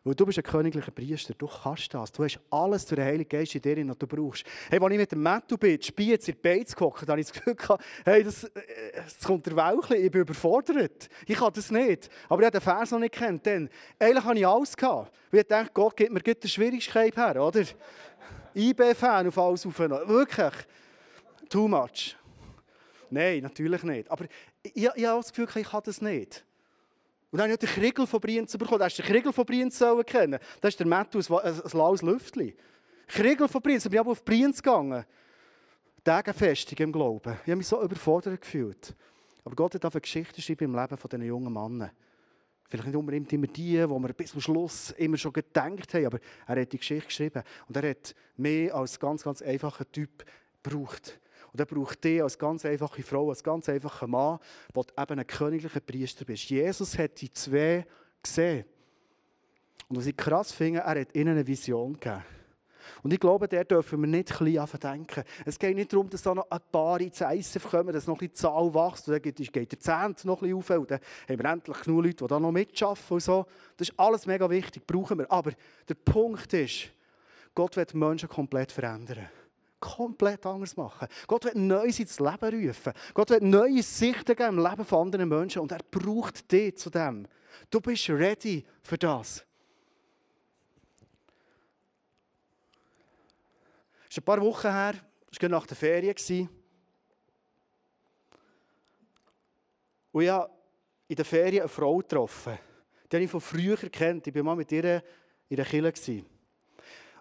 Weil 0.03 0.15
du 0.15 0.25
bist 0.25 0.37
ein 0.37 0.43
königlicher 0.43 0.91
Priester, 0.91 1.33
du 1.37 1.47
kannst 1.47 1.93
das. 1.93 2.11
Du 2.11 2.23
hast 2.23 2.39
alles 2.49 2.85
durch 2.85 2.99
den 2.99 3.05
Heiligen 3.05 3.29
Geist 3.29 3.55
in 3.55 3.61
dir, 3.61 3.87
was 3.87 3.97
du 3.97 4.07
brauchst. 4.07 4.45
Hey, 4.69 4.81
als 4.81 4.91
ich 4.91 4.97
mit 4.97 5.11
dem 5.11 5.21
Mattu 5.21 5.57
bin, 5.57 5.81
Spiez 5.81 6.27
in 6.27 6.35
die 6.35 6.41
Beiz 6.41 6.75
gehockt, 6.75 7.07
habe 7.07 7.19
ich 7.19 7.27
das 7.27 7.33
Gefühl 7.33 7.55
gehabt, 7.55 7.83
hey, 8.05 8.23
das, 8.23 8.45
äh, 8.45 8.51
das 8.95 9.19
kommt 9.19 9.45
der 9.45 9.55
Wauchli, 9.55 9.97
ich 9.97 10.11
bin 10.11 10.21
überfordert. 10.21 11.09
Ich 11.27 11.37
kann 11.37 11.51
das 11.53 11.69
nicht. 11.71 12.09
Aber 12.29 12.41
ich 12.41 12.45
habe 12.45 12.59
den 12.59 12.61
Vers 12.61 12.91
noch 12.91 12.99
nicht 12.99 13.13
kennt. 13.13 13.45
Denn 13.45 13.69
eigentlich 13.99 14.23
hatte 14.23 14.39
ich 14.39 14.47
alles. 14.47 14.77
Gehabt. 14.77 15.11
Weil 15.31 15.41
ich 15.41 15.47
dachte, 15.47 15.71
Gott 15.73 15.97
gibt 15.97 16.11
mir 16.11 16.21
eine 16.25 16.49
Schwierigkeit 16.49 17.17
her, 17.17 17.41
oder? 17.41 17.63
IB-Fan 18.55 19.27
auf 19.27 19.37
alles 19.37 19.65
aufnehmen. 19.65 19.99
Wirklich. 20.07 20.53
Too 21.49 21.67
much. 21.67 22.15
Nein, 23.09 23.41
natürlich 23.41 23.83
nicht. 23.83 24.11
Aber 24.11 24.25
ich, 24.61 24.75
ich 24.75 24.87
habe 24.87 25.21
das 25.21 25.33
Gefühl, 25.33 25.61
ich 25.61 25.69
kann 25.69 25.81
das 25.83 26.01
nicht. 26.01 26.45
Und 27.31 27.37
dann 27.37 27.51
habe 27.51 27.53
ich 27.53 27.59
den 27.59 27.69
Kriegel 27.69 28.07
von 28.07 28.19
Brienz 28.19 28.57
bekommen. 28.57 28.79
Da 28.79 28.85
hast 28.85 28.97
du 28.97 29.03
den 29.03 29.11
Kriegel 29.11 29.31
von 29.31 29.45
Brienz 29.45 29.83
kennen. 30.05 30.39
Das 30.61 30.69
ist 30.73 30.79
der 30.79 30.87
Matthew, 30.87 31.35
ein, 31.37 31.61
laues 31.73 32.01
Lüftchen. 32.01 32.53
Kriegel 33.07 33.47
von 33.47 33.61
Brienz. 33.61 33.85
Ich 33.85 33.91
bin 33.91 33.99
aber 33.99 34.11
auf 34.11 34.25
Brienz 34.25 34.61
gegangen. 34.61 35.05
Tagenfestung 36.03 36.77
im 36.79 36.91
Glauben. 36.91 37.33
Ich 37.33 37.49
habe 37.49 37.57
mich 37.57 37.67
so 37.67 37.81
überfordert 37.83 38.41
gefühlt. 38.41 38.95
Aber 39.43 39.55
Gott 39.55 39.75
hat 39.75 39.85
eine 39.85 40.01
Geschichte 40.01 40.35
geschrieben 40.35 40.65
im 40.65 40.75
Leben 40.75 40.97
von 40.97 41.09
diesen 41.09 41.25
jungen 41.25 41.53
Männern. 41.53 41.91
Vielleicht 42.67 42.87
nicht 42.87 42.95
unbedingt 42.95 43.33
immer 43.33 43.47
die, 43.47 43.89
wo 43.89 43.99
wir 43.99 44.13
bis 44.13 44.31
zum 44.31 44.41
Schluss 44.41 44.91
immer 44.91 45.17
schon 45.17 45.33
gedacht 45.33 45.93
haben, 45.93 46.05
aber 46.05 46.19
er 46.47 46.61
hat 46.61 46.71
die 46.71 46.77
Geschichte 46.77 47.07
geschrieben. 47.07 47.43
Und 47.67 47.77
er 47.77 47.89
hat 47.89 48.13
mehr 48.37 48.75
als 48.75 48.99
ganz, 48.99 49.23
ganz 49.23 49.41
einfacher 49.41 49.91
Typ 49.91 50.23
gebraucht. 50.61 51.19
Und 51.51 51.59
er 51.59 51.65
braucht 51.65 52.03
dich 52.03 52.21
als 52.21 52.37
ganz 52.37 52.65
einfache 52.65 53.03
Frau, 53.03 53.29
als 53.29 53.43
ganz 53.43 53.69
einfacher 53.69 54.07
Mann, 54.07 54.39
der 54.75 54.83
eben 55.03 55.19
ein 55.19 55.27
königlicher 55.27 55.79
Priester 55.79 56.25
bist. 56.25 56.49
Jesus 56.49 56.97
hat 56.97 57.19
die 57.21 57.31
zwei 57.31 57.85
gesehen. 58.21 58.65
Und 59.87 59.97
was 59.97 60.05
ich 60.05 60.15
krass 60.15 60.51
finde, 60.51 60.81
er 60.81 61.01
hat 61.01 61.15
ihnen 61.15 61.29
eine 61.29 61.47
Vision 61.47 61.93
gegeben. 61.93 62.23
Und 63.01 63.13
ich 63.13 63.19
glaube, 63.19 63.47
der 63.47 63.65
dürfen 63.65 64.01
wir 64.01 64.07
nicht 64.07 64.29
klein 64.29 64.65
denken. 64.81 65.23
Es 65.45 65.57
geht 65.57 65.75
nicht 65.75 65.93
darum, 65.93 66.09
dass 66.09 66.21
da 66.21 66.33
noch 66.33 66.49
ein 66.49 66.59
paar 66.71 66.99
ins 66.99 67.21
ISF 67.21 67.69
kommen, 67.69 67.93
dass 67.93 68.07
noch 68.07 68.15
ein 68.15 68.29
bisschen 68.29 68.51
Zahl 68.51 68.73
wächst. 68.73 69.07
Und 69.07 69.13
dann 69.13 69.21
geht, 69.21 69.71
der 69.71 69.79
Zehnt 69.79 70.25
noch 70.25 70.41
ein 70.41 70.49
bisschen 70.49 70.57
auf. 70.57 70.81
Und 70.81 70.91
dann 70.91 70.99
haben 71.29 71.39
wir 71.39 71.45
endlich 71.45 71.81
genug 71.81 72.03
Leute, 72.03 72.15
die 72.17 72.27
da 72.27 72.39
noch 72.39 72.51
mitarbeiten 72.51 73.13
und 73.13 73.23
so. 73.23 73.45
Das 73.77 73.89
ist 73.89 73.99
alles 73.99 74.25
mega 74.25 74.49
wichtig, 74.49 74.85
brauchen 74.85 75.19
wir. 75.19 75.31
Aber 75.31 75.51
der 75.87 75.95
Punkt 75.95 76.53
ist, 76.53 76.89
Gott 77.55 77.75
wird 77.77 77.93
Menschen 77.93 78.29
komplett 78.29 78.71
verändern 78.71 79.29
komplett 79.79 80.45
anders 80.45 80.75
machen. 80.75 81.07
Gott 81.27 81.45
wird 81.45 81.55
Neues 81.55 81.99
ins 81.99 82.19
Leben 82.19 82.67
rufen. 82.67 82.93
Gott 83.13 83.29
wird 83.29 83.43
neue 83.43 83.81
Sichten 83.83 84.35
geben 84.35 84.57
im 84.57 84.65
Leben 84.65 84.85
von 84.85 85.05
anderen 85.05 85.29
Menschen 85.29 85.61
und 85.61 85.71
er 85.71 85.79
braucht 85.89 86.51
dich 86.51 86.77
zu 86.77 86.89
dem. 86.89 87.27
Du 87.69 87.79
bist 87.79 88.09
ready 88.09 88.65
für 88.81 88.97
das. 88.97 89.45
Es 94.09 94.17
ist 94.17 94.17
ein 94.17 94.23
paar 94.23 94.41
Wochen 94.41 94.71
her, 94.71 94.95
es 95.31 95.41
war 95.41 95.49
nach 95.49 95.67
der 95.67 95.77
Ferien. 95.77 96.49
Und 100.11 100.23
ich 100.23 100.29
habe 100.29 100.49
in 101.07 101.15
der 101.15 101.25
Ferien 101.25 101.61
eine 101.61 101.69
Frau 101.69 101.97
getroffen. 101.97 102.57
Die 103.11 103.17
ich 103.17 103.29
von 103.29 103.41
früher 103.41 103.77
kennt. 103.77 104.27
Ich 104.27 104.35
war 104.35 104.43
mal 104.43 104.55
mit 104.55 104.71
ihr 104.71 105.03
in 105.47 105.55
der 105.55 105.65
Kirche. 105.65 106.23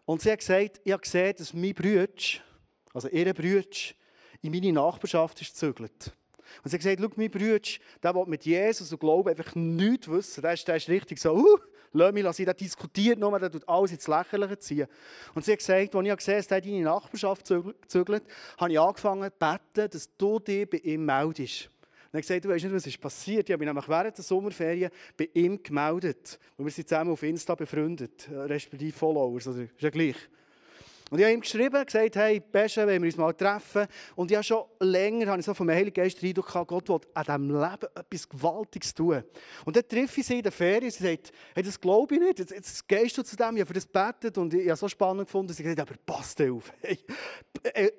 Und 0.05 0.23
sie 0.23 0.33
hat 0.33 0.39
gesagt, 0.39 0.81
ich 0.85 0.93
habe 0.93 1.03
gesehen, 1.03 1.35
dass 1.37 1.53
mein 1.53 1.75
Bruder 1.75 2.09
also 2.99 3.09
ihre 3.17 3.33
Brüder, 3.33 3.69
in 4.43 4.53
meine 4.53 4.73
Nachbarschaft 4.73 5.41
ist 5.41 5.53
gezügelt. 5.53 6.13
Und 6.63 6.71
sie 6.71 6.77
hat 6.77 6.83
gesagt, 6.83 7.01
schau, 7.01 7.11
mein 7.17 7.31
Bruder, 7.31 7.69
der 8.03 8.15
will 8.15 8.27
mit 8.27 8.45
Jesus 8.45 8.91
und 8.91 8.99
Glauben 8.99 9.29
einfach 9.29 9.55
nichts 9.55 10.09
wissen. 10.09 10.43
Der 10.43 10.55
ist, 10.55 10.67
der 10.67 10.77
ist 10.77 10.89
richtig 10.89 11.21
so, 11.21 11.35
uh, 11.35 11.59
lass 11.93 12.13
mich 12.13 12.23
lassen. 12.23 12.45
Der 12.45 12.55
diskutiert 12.55 13.19
nur, 13.19 13.39
der 13.39 13.51
tut 13.51 13.69
alles 13.69 13.93
ins 13.93 14.07
Lächerliche 14.07 14.59
ziehen. 14.59 14.89
Und 15.35 15.45
sie 15.45 15.53
hat 15.53 15.59
gesagt, 15.59 15.95
als 15.95 16.07
ich 16.07 16.17
gesehen 16.17 16.35
habe, 16.35 16.49
dass 16.49 16.67
in 16.67 16.73
deine 16.73 16.85
Nachbarschaft 16.85 17.49
gezügelt, 17.49 18.23
habe 18.59 18.73
ich 18.73 18.81
angefangen 18.81 19.31
zu 19.31 19.39
beten, 19.39 19.91
dass 19.91 20.17
du 20.17 20.39
dich 20.39 20.69
bei 20.69 20.79
ihm 20.79 21.05
meldest. 21.05 21.67
Und 21.67 22.15
er 22.15 22.19
hat 22.19 22.23
gesagt, 22.23 22.45
du 22.47 22.49
weißt 22.49 22.65
nicht, 22.65 22.75
was 22.75 22.87
ist 22.87 23.01
passiert. 23.01 23.49
Ich 23.49 23.53
habe 23.53 23.65
mich 23.65 23.69
nämlich 23.73 23.89
während 23.89 24.17
der 24.17 24.25
Sommerferien 24.25 24.91
bei 25.17 25.29
ihm 25.35 25.63
gemeldet. 25.63 26.39
Und 26.57 26.65
wir 26.65 26.73
sind 26.73 26.89
zusammen 26.89 27.13
auf 27.13 27.23
Insta 27.23 27.55
befreundet, 27.55 28.29
respektive 28.31 28.97
Followers, 28.97 29.47
oder 29.47 29.63
ist 29.63 29.73
ja 29.79 29.91
gleich. 29.91 30.17
Und 31.11 31.19
ich 31.19 31.25
habe 31.25 31.35
ihm 31.35 31.41
geschrieben, 31.41 31.85
gesagt, 31.85 32.17
hey, 32.17 32.41
Besche, 32.41 32.87
wenn 32.87 33.03
wir 33.03 33.07
uns 33.07 33.17
mal 33.17 33.33
treffen. 33.33 33.87
Und 34.15 34.31
ich 34.31 34.37
habe 34.37 34.45
schon 34.45 34.65
länger 34.81 35.29
habe 35.29 35.41
ich 35.41 35.47
so 35.47 35.55
vom 35.55 35.71
Heiligen 35.71 35.95
Geist 35.95 36.23
Eindruck 36.23 36.47
gehabt, 36.47 36.69
Gott 36.69 36.89
will 36.89 37.01
an 37.15 37.25
diesem 37.25 37.49
Leben 37.51 37.89
etwas 37.95 38.29
Gewaltiges 38.29 38.95
tun. 38.95 39.23
Und 39.65 39.77
dann 39.77 39.89
treffe 39.89 40.21
ich 40.21 40.27
sie 40.27 40.37
in 40.37 40.43
der 40.43 40.53
Ferien, 40.53 40.91
sie 40.91 41.03
sagt, 41.03 41.33
hey, 41.55 41.63
das 41.63 41.81
glaube 41.81 42.15
ich 42.15 42.21
nicht, 42.21 42.39
jetzt, 42.39 42.53
jetzt 42.53 42.89
gehst 42.89 43.17
du 43.17 43.23
zu 43.23 43.37
dem, 43.37 43.57
ich 43.57 43.61
habe 43.61 43.67
für 43.67 43.75
das 43.75 43.87
gebetet 43.87 44.37
und 44.39 44.53
ich 44.53 44.69
habe 44.69 44.77
so 44.77 44.89
spannend 44.89 45.27
gefunden, 45.27 45.53
sie 45.53 45.63
sagt, 45.63 45.81
aber 45.81 45.95
pass 46.05 46.35
auf. 46.41 46.73
Hey, 46.81 46.99
äh, 47.63 47.91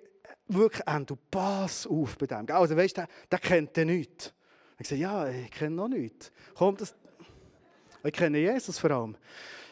wirklich, 0.47 0.87
äh, 0.87 1.05
du 1.05 1.15
pass 1.31 1.87
auf 1.87 2.17
bei 2.17 2.27
dem. 2.27 2.45
Also 2.49 2.75
weißt 2.75 2.97
du, 2.97 3.01
der, 3.01 3.09
der 3.31 3.39
kennt 3.39 3.75
den 3.75 3.87
nicht. 3.87 4.33
Ich 4.77 4.87
sage, 4.87 5.01
ja, 5.01 5.27
ich 5.29 5.51
kenne 5.51 5.75
noch 5.75 5.87
nichts. 5.87 6.31
Kommt 6.55 6.81
das... 6.81 6.95
Ich 8.03 8.13
kenne 8.13 8.37
Jesus 8.37 8.79
vor 8.79 8.91
allem. 8.91 9.17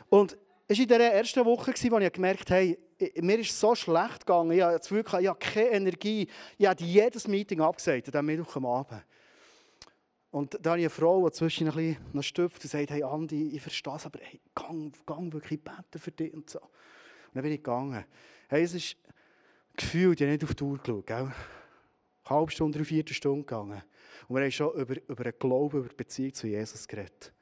Und 0.10 0.38
es 0.68 0.78
war 0.78 0.84
in 0.84 0.90
der 0.90 1.14
ersten 1.14 1.46
Woche, 1.46 1.72
wo 1.72 1.98
ich 2.00 2.12
gemerkt 2.12 2.52
habe, 2.52 2.78
mir 3.22 3.40
ist 3.40 3.60
so 3.60 3.76
schlecht 3.76 4.26
gegangen. 4.26 4.52
Ich 4.52 4.62
hatte 4.62 4.78
das 4.78 4.88
Gefühl, 4.88 5.22
ich 5.22 5.28
habe 5.28 5.40
keine 5.40 5.70
Energie. 5.70 6.28
Ich 6.58 6.66
habe 6.66 6.84
jedes 6.84 7.28
Meeting 7.28 7.62
abgesagt, 7.62 8.16
am 8.16 8.66
Abend. 8.66 9.04
Und 10.32 10.58
da 10.62 10.72
habe 10.72 10.80
ich 10.80 10.86
eine 10.86 10.90
Frau, 10.90 11.28
die 11.28 11.36
zwischen 11.36 11.68
ein 11.68 11.74
bisschen 11.74 11.98
noch 12.14 12.24
stüpft 12.24 12.64
und 12.64 12.70
sagt, 12.70 12.92
hey 12.92 13.04
Andi, 13.04 13.56
ich 13.56 13.62
verstehe 13.62 13.96
es, 13.96 14.06
aber 14.06 14.20
hey, 14.22 14.40
gang, 14.54 14.94
gang 15.06 15.32
wirklich 15.32 15.64
beten 15.64 16.00
für 16.00 16.12
dich 16.12 16.34
und 16.34 16.50
so. 16.50 16.60
Und 16.60 16.70
dann 17.34 17.44
bin 17.44 17.54
ich 17.54 17.64
gegangen. 17.64 18.06
Hey, 18.50 18.64
es 18.64 18.74
ist 18.74 18.98
gefühlt, 19.76 20.20
ich 20.20 20.26
habe 20.26 20.34
nicht 20.34 20.44
auf 20.44 20.54
die 20.54 20.64
Uhr 20.64 20.78
geschaut, 20.78 21.08
gell? 21.08 21.18
Eine 21.18 21.34
halbe 22.26 22.52
Stunde, 22.52 22.78
eine 22.78 22.86
Viertelstunde 22.86 23.46
gegangen. 23.46 23.82
Und 24.28 24.36
wir 24.36 24.44
haben 24.44 24.52
schon 24.52 24.74
über, 24.74 24.96
über 25.08 25.24
den 25.24 25.34
Glauben, 25.40 25.80
über 25.80 25.90
die 25.90 25.96
Beziehung 25.96 26.34
zu 26.34 26.48
Jesus 26.48 26.88
geredet. 26.88 27.34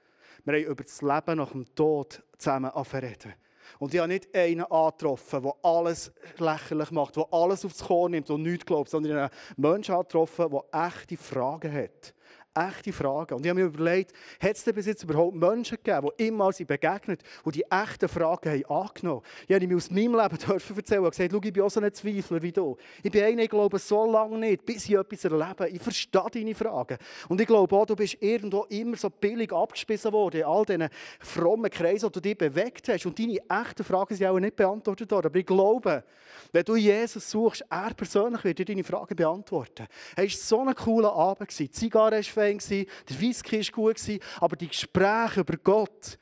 Wir 0.43 0.53
haben 0.53 0.63
über 0.63 0.83
das 0.83 1.01
Leben 1.01 1.37
nach 1.37 1.51
dem 1.51 1.65
Tod 1.73 2.23
zusammen 2.37 2.69
reden. 2.69 3.33
Und 3.79 3.93
ich 3.93 3.99
habe 3.99 4.07
nicht 4.07 4.35
einen 4.35 4.63
angetroffen, 4.63 5.43
der 5.43 5.53
alles 5.63 6.11
lächerlich 6.37 6.91
macht, 6.91 7.15
der 7.15 7.27
alles 7.31 7.65
aufs 7.65 7.83
Korn 7.83 8.11
nimmt 8.11 8.29
und 8.29 8.43
nichts 8.43 8.65
glaubt, 8.65 8.89
sondern 8.89 9.17
einen 9.17 9.29
Menschen 9.57 9.95
angetroffen, 9.95 10.49
der 10.49 10.87
echte 10.87 11.17
Fragen 11.17 11.73
hat. 11.73 12.13
Echte 12.55 12.93
Fragen. 12.93 13.35
Und 13.35 13.45
ich 13.45 13.49
habe 13.49 13.59
mir 13.59 13.67
überlegt, 13.67 14.13
hat 14.39 14.55
es 14.55 14.63
denn 14.63 14.75
bis 14.75 14.85
jetzt 14.85 15.03
überhaupt 15.03 15.35
Menschen 15.35 15.77
gegeben, 15.83 16.09
die 16.19 16.27
immer 16.27 16.51
sie 16.51 16.65
begegnet 16.65 17.21
und 17.43 17.55
die 17.55 17.63
echten 17.69 18.07
Fragen 18.07 18.49
haben 18.49 18.65
angenommen 18.65 19.21
Ich 19.47 19.55
habe 19.55 19.67
mir 19.67 19.75
aus 19.75 19.91
meinem 19.91 20.15
Leben 20.15 20.37
dürfen 20.47 20.77
erzählen 20.77 21.03
und 21.03 21.11
gesagt, 21.11 21.31
schau, 21.31 21.41
ich 21.43 21.53
bin 21.53 21.63
auch 21.63 21.69
so 21.69 21.79
ein 21.79 21.93
Zweifler 21.93 22.41
wie 22.41 22.51
du. 22.51 22.77
Ich 23.03 23.11
bin 23.11 23.23
einer, 23.23 23.43
ich 23.43 23.49
glaube 23.49 23.79
so 23.79 24.09
lange 24.09 24.37
nicht, 24.37 24.65
bis 24.65 24.85
ich 24.85 24.95
etwas 24.95 25.25
erlebe. 25.25 25.69
Ich 25.69 25.81
verstehe 25.81 26.27
deine 26.31 26.55
Fragen. 26.55 26.97
Und 27.29 27.41
ich 27.41 27.47
glaube 27.47 27.75
auch, 27.75 27.85
du 27.85 27.95
bist 27.95 28.17
irgendwo 28.21 28.63
immer 28.69 28.97
so 28.97 29.09
billig 29.09 29.51
abgespissen 29.51 30.11
worden 30.11 30.41
in 30.41 30.45
all 30.45 30.65
diesen 30.65 30.89
frommen 31.19 31.69
Kreisen, 31.69 32.09
die 32.09 32.13
du 32.13 32.21
dich 32.21 32.37
bewegt 32.37 32.87
hast. 32.89 33.05
Und 33.05 33.19
deine 33.19 33.39
echten 33.49 33.83
Fragen 33.83 34.15
sind 34.15 34.27
auch 34.27 34.39
nicht 34.39 34.55
beantwortet 34.55 35.11
worden. 35.11 35.27
Aber 35.27 35.39
ich 35.39 35.45
glaube, 35.45 36.03
wenn 36.51 36.63
du 36.63 36.75
Jesus 36.75 37.29
suchst, 37.29 37.65
er 37.69 37.93
persönlich 37.93 38.43
wird 38.43 38.59
dir 38.59 38.65
deine 38.65 38.83
Fragen 38.83 39.15
beantworten. 39.15 39.87
Es 40.15 40.51
war 40.51 40.59
so 40.63 40.69
ein 40.69 40.75
cooler 40.75 41.13
Abend. 41.13 41.57
Die 41.57 41.69
Zigarre 41.69 42.21
war 42.35 42.44
fein, 42.45 42.85
der 43.09 43.19
Whisky 43.19 43.59
war 43.59 43.71
gut, 43.71 44.19
aber 44.39 44.55
die 44.55 44.67
Gespräche 44.67 45.41
über 45.41 45.57
Gott, 45.57 46.17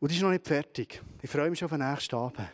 und 0.00 0.10
die 0.10 0.16
ist 0.16 0.22
noch 0.22 0.30
nicht 0.30 0.46
fertig. 0.46 1.02
Ich 1.22 1.30
freue 1.30 1.50
mich 1.50 1.58
schon 1.58 1.66
auf 1.66 1.76
den 1.76 1.88
nächsten 1.88 2.14
Abend. 2.14 2.48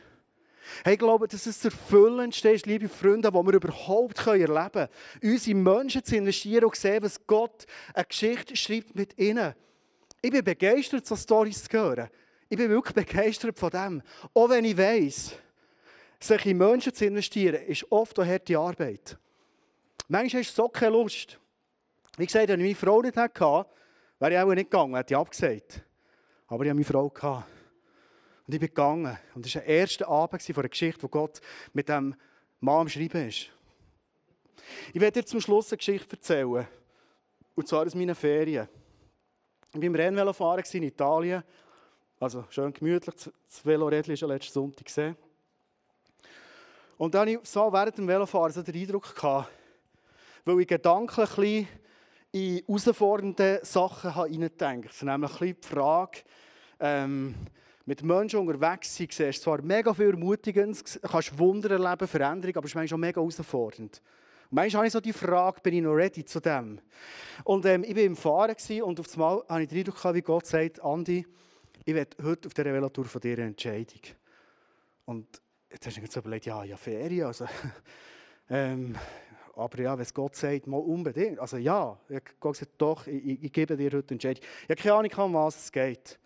Hey, 0.82 0.94
ich 0.94 0.98
glaube, 0.98 1.28
dass 1.28 1.44
es 1.44 1.60
das 1.60 1.72
Erfüllendste 1.72 2.50
ist, 2.50 2.64
liebe 2.64 2.88
Freunde, 2.88 3.32
was 3.32 3.46
wir 3.46 3.52
überhaupt 3.52 4.26
erleben 4.26 4.72
können. 4.72 4.88
Unsere 5.22 5.54
Menschen 5.54 6.02
zu 6.02 6.16
investieren 6.16 6.64
und 6.64 6.74
sehen, 6.74 7.02
was 7.02 7.26
Gott 7.26 7.66
eine 7.92 8.06
Geschichte 8.06 8.56
schreibt 8.56 8.94
mit 8.94 9.18
ihnen. 9.18 9.54
Ich 10.22 10.30
bin 10.30 10.42
begeistert, 10.42 11.04
so 11.04 11.16
Storys 11.16 11.64
zu 11.64 11.76
hören. 11.76 12.08
Ich 12.48 12.56
bin 12.56 12.70
wirklich 12.70 12.94
begeistert 12.94 13.58
von 13.58 13.70
dem. 13.70 14.02
Auch 14.32 14.48
wenn 14.48 14.64
ich 14.64 14.78
weiss, 14.78 15.32
sich 16.18 16.46
in 16.46 16.56
Menschen 16.56 16.94
zu 16.94 17.04
investieren, 17.04 17.62
ist 17.66 17.90
oft 17.92 18.18
eine 18.18 18.32
harte 18.32 18.58
Arbeit. 18.58 19.18
Manchmal 20.08 20.42
hast 20.42 20.56
du 20.56 20.62
so 20.62 20.68
keine 20.68 20.92
Lust. 20.92 21.38
Wie 22.16 22.26
gesagt, 22.26 22.48
wenn 22.48 22.60
ich 22.60 22.66
meine 22.66 22.74
Frau 22.76 23.02
nicht 23.02 23.16
hatte, 23.16 23.66
wäre 24.20 24.32
ich 24.32 24.38
auch 24.38 24.54
nicht 24.54 24.70
gegangen, 24.70 24.94
hätte 24.94 25.14
ich 25.14 25.18
abgesagt. 25.18 25.82
Aber 26.46 26.64
ich 26.64 26.70
hatte 26.70 26.74
meine 26.74 26.84
Frau. 26.84 27.08
Gehabt. 27.08 27.48
Und 28.46 28.54
ich 28.54 28.60
bin 28.60 28.68
gegangen. 28.68 29.18
Und 29.34 29.44
das 29.44 29.54
war 29.54 29.62
der 29.62 29.70
erste 29.80 30.06
Abend 30.06 30.42
von 30.42 30.56
einer 30.56 30.68
Geschichte, 30.68 31.02
wo 31.02 31.08
Gott 31.08 31.40
mit 31.72 31.88
dem 31.88 32.14
Mann 32.60 32.80
am 32.80 32.88
Schreiben 32.88 33.28
ist. 33.28 33.50
Ich 34.92 35.00
werde 35.00 35.20
dir 35.20 35.26
zum 35.26 35.40
Schluss 35.40 35.72
eine 35.72 35.78
Geschichte 35.78 36.16
erzählen. 36.16 36.66
Und 37.54 37.68
zwar 37.68 37.86
aus 37.86 37.94
meinen 37.94 38.14
Ferien. 38.14 38.68
Ich 39.72 39.76
war 39.76 39.82
im 39.82 39.94
Rennvelofahren 39.94 40.64
in 40.72 40.82
Italien. 40.84 41.42
Also 42.20 42.44
schön 42.50 42.72
gemütlich. 42.72 43.14
Das 43.16 43.58
Velorädchen 43.58 44.16
schon 44.16 44.28
letzten 44.28 44.52
Sonntag 44.52 44.86
gesehen. 44.86 45.16
Und 46.96 47.14
dann 47.14 47.22
hatte 47.22 47.30
ich 47.32 47.38
so 47.42 47.72
während 47.72 47.98
dem 47.98 48.06
Velofahren 48.06 48.52
so 48.52 48.62
den 48.62 48.74
Eindruck, 48.74 49.14
gehabt, 49.14 49.50
weil 50.44 50.60
ich 50.60 50.68
gedanklich 50.68 51.66
in 52.34 52.64
herausfordernde 52.66 53.60
Sachen 53.62 54.12
hineingedacht. 54.12 55.02
Nämlich 55.04 55.36
die 55.38 55.56
Frage, 55.60 56.18
ähm, 56.80 57.34
mit 57.86 58.02
Menschen 58.02 58.40
unterwegs 58.40 58.96
sein, 58.96 59.06
siehst 59.08 59.42
zwar 59.42 59.62
mega 59.62 59.94
viel 59.94 60.10
Ermutigendes, 60.10 61.00
kannst 61.00 61.38
Wunder 61.38 61.70
erleben, 61.70 62.08
Veränderung, 62.08 62.56
aber 62.56 62.64
es 62.64 62.72
ist 62.72 62.74
manchmal 62.74 62.96
auch 62.96 63.00
mega 63.00 63.20
herausfordernd. 63.20 64.02
Und 64.50 64.56
manchmal 64.56 64.78
habe 64.78 64.86
ich 64.88 64.92
so 64.92 65.00
die 65.00 65.12
Frage, 65.12 65.60
bin 65.60 65.74
ich 65.74 65.82
noch 65.82 65.92
ready 65.92 66.24
zu 66.24 66.40
dem? 66.40 66.80
Und 67.44 67.66
ähm, 67.66 67.84
ich 67.84 67.94
war 67.94 68.02
im 68.02 68.16
Fahren 68.16 68.56
und 68.82 68.98
auf 68.98 69.12
einmal 69.14 69.44
habe 69.48 69.62
ich 69.62 69.68
den 69.68 69.78
Eindruck, 69.78 70.14
wie 70.14 70.22
Gott 70.22 70.46
sagt, 70.46 70.82
Andi, 70.82 71.24
ich 71.84 71.94
werde 71.94 72.16
heute 72.24 72.48
auf 72.48 72.54
dieser 72.54 72.72
Velotour 72.72 73.04
von 73.04 73.20
dir 73.20 73.34
eine 73.34 73.46
Entscheidung. 73.48 74.00
Und 75.04 75.40
jetzt 75.70 75.86
hast 75.86 75.96
du 75.96 76.00
dir 76.00 76.10
so 76.10 76.18
überlegt, 76.18 76.46
ja, 76.46 76.64
ja, 76.64 76.76
Ferien, 76.76 77.26
also, 77.26 77.46
ähm, 78.50 78.96
aber 79.56 79.80
ja, 79.80 79.98
wenn 79.98 80.06
Gott 80.12 80.36
sagt, 80.36 80.66
mal 80.66 80.78
unbedingt, 80.78 81.38
also 81.38 81.56
ja, 81.56 81.98
Gott 82.40 82.56
sagt, 82.56 82.72
doch, 82.78 83.06
ich, 83.06 83.24
ich, 83.24 83.44
ich 83.44 83.52
gebe 83.52 83.76
dir 83.76 83.86
heute 83.86 83.98
eine 83.98 84.10
Entscheidung. 84.10 84.42
Ich 84.62 84.70
habe 84.70 84.80
keine 84.80 84.94
Ahnung, 84.94 85.26
um 85.26 85.34
was 85.34 85.64
es 85.64 85.72
geht. 85.72 86.18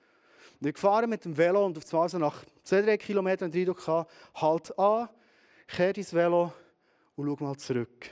Und 0.60 0.66
ich 0.66 0.78
fahre 0.78 1.06
mit 1.06 1.24
dem 1.24 1.36
Velo 1.36 1.64
und 1.64 1.78
auf 1.78 1.92
einmal 1.92 2.08
so 2.08 2.18
nach 2.18 2.44
zwei, 2.64 2.82
drei 2.82 2.96
Kilometern 2.96 3.50
den 3.50 3.60
Eindruck 3.60 3.86
halt 4.34 4.78
an, 4.78 5.08
kehre 5.66 5.92
dein 5.92 6.12
Velo 6.12 6.52
und 7.16 7.26
schau 7.26 7.44
mal 7.44 7.56
zurück. 7.56 8.10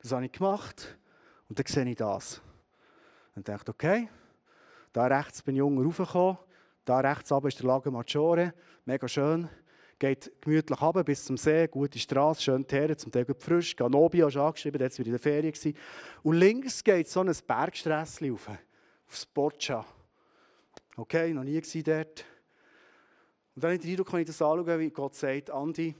Das 0.00 0.12
habe 0.12 0.26
ich 0.26 0.32
gemacht 0.32 0.96
und 1.48 1.58
dann 1.58 1.66
sehe 1.66 1.84
ich 1.84 1.96
das. 1.96 2.40
Und 3.34 3.48
dachte, 3.48 3.72
okay, 3.72 4.08
da 4.92 5.06
rechts 5.06 5.42
bin 5.42 5.56
ich 5.56 5.58
jung 5.58 5.84
raufgekommen, 5.84 6.38
da 6.84 7.00
rechts 7.00 7.30
oben 7.32 7.48
ist 7.48 7.58
der 7.58 7.66
Lago 7.66 7.90
Maggiore, 7.90 8.54
mega 8.84 9.06
schön. 9.06 9.48
Geht 9.98 10.30
gemütlich 10.40 10.80
runter 10.80 11.02
bis 11.02 11.24
zum 11.24 11.36
See, 11.36 11.66
gute 11.66 11.98
Straße, 11.98 12.42
schön 12.42 12.66
Teere, 12.66 12.96
zum 12.96 13.10
Teil 13.10 13.26
frisch. 13.38 13.74
Ganobi 13.74 14.20
hast 14.20 14.36
angeschrieben, 14.36 14.80
jetzt 14.80 14.98
war 14.98 15.06
in 15.06 15.12
der 15.12 15.20
Ferien. 15.20 15.74
Und 16.22 16.36
links 16.36 16.84
geht 16.84 17.08
so 17.08 17.20
ein 17.20 17.34
Bergsträsschen 17.46 18.30
rauf, 18.30 18.48
aufs 19.08 19.26
Boccia. 19.26 19.84
Okay, 20.96 21.32
noch 21.32 21.42
nie 21.42 21.60
dort. 21.60 22.24
Und 23.56 23.64
dann 23.64 23.72
ich 23.72 23.80
den 23.80 23.98
wenn 24.12 24.20
ich 24.20 24.26
das 24.26 24.40
anschaue, 24.40 24.78
wie 24.78 24.90
Gott 24.90 25.16
sagt, 25.16 25.50
Andi, 25.50 25.92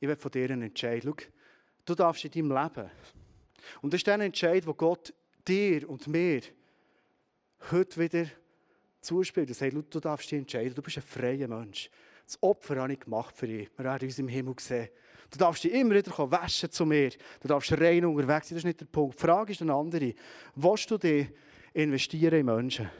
ich 0.00 0.08
werde 0.08 0.20
von 0.20 0.30
dir 0.30 0.50
einen 0.50 0.62
Entscheid. 0.62 1.02
Schau, 1.04 1.14
du 1.84 1.94
darfst 1.94 2.24
in 2.24 2.30
deinem 2.30 2.62
Leben. 2.62 2.90
Und 3.82 3.92
das 3.92 3.98
ist 3.98 4.06
der 4.06 4.18
Entscheid, 4.18 4.66
wo 4.66 4.72
Gott 4.72 5.12
dir 5.46 5.88
und 5.90 6.06
mir 6.06 6.40
heute 7.70 8.00
wieder 8.00 8.30
zuspielt. 9.02 9.50
Er 9.50 9.54
sagt, 9.54 9.74
du 9.94 10.00
darfst 10.00 10.30
dich 10.30 10.38
entscheiden, 10.38 10.74
du 10.74 10.80
bist 10.80 10.96
ein 10.96 11.02
freier 11.02 11.48
Mensch. 11.48 11.90
Das 12.28 12.42
Opfer 12.42 12.76
habe 12.76 12.92
ich 12.92 13.00
gemacht 13.00 13.34
für 13.34 13.46
dich. 13.46 13.70
Wir 13.78 13.86
werden 13.86 14.06
uns 14.06 14.18
im 14.18 14.28
Himmel 14.28 14.54
sehen. 14.58 14.90
Du 15.30 15.38
darfst 15.38 15.64
dich 15.64 15.72
immer 15.72 15.94
wieder 15.94 16.12
waschen 16.30 16.70
zu 16.70 16.84
mir. 16.84 17.08
Du 17.40 17.48
darfst 17.48 17.72
rein 17.72 18.04
unterwegs 18.04 18.48
sein. 18.48 18.56
Das 18.56 18.58
ist 18.58 18.64
nicht 18.64 18.80
der 18.80 18.84
Punkt. 18.84 19.18
Die 19.18 19.22
Frage 19.22 19.52
ist 19.52 19.62
eine 19.62 19.72
andere. 19.72 20.12
Willst 20.54 20.90
du 20.90 20.98
dich 20.98 21.26
investieren 21.72 22.40
in 22.40 22.44
Menschen? 22.44 22.90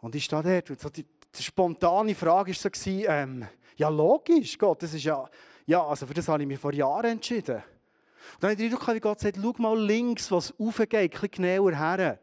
Und 0.00 0.14
ich 0.14 0.24
stehe 0.24 0.42
dort 0.42 0.70
und 0.70 0.80
so 0.80 0.88
die, 0.88 1.04
die 1.04 1.42
spontane 1.42 2.14
Frage 2.14 2.52
war 2.52 2.70
so, 2.72 2.90
ähm, 2.90 3.46
ja 3.76 3.90
logisch, 3.90 4.56
Gott, 4.56 4.82
das 4.82 4.94
ist 4.94 5.04
ja, 5.04 5.28
ja, 5.66 5.86
also 5.86 6.06
für 6.06 6.14
das 6.14 6.26
habe 6.26 6.42
ich 6.42 6.48
mich 6.48 6.58
vor 6.58 6.72
Jahren 6.72 7.04
entschieden. 7.04 7.56
Und 7.56 8.42
dann 8.42 8.52
habe 8.52 8.62
ich 8.62 8.72
Eindruck, 8.72 8.94
wie 8.94 9.00
Gott 9.00 9.20
sagt, 9.20 9.36
schau 9.42 9.54
mal 9.58 9.78
links, 9.78 10.30
was 10.30 10.58
aufgeht, 10.58 10.94
ein 10.94 11.10
bisschen 11.10 11.30
genauer 11.30 11.76
her. 11.76 12.18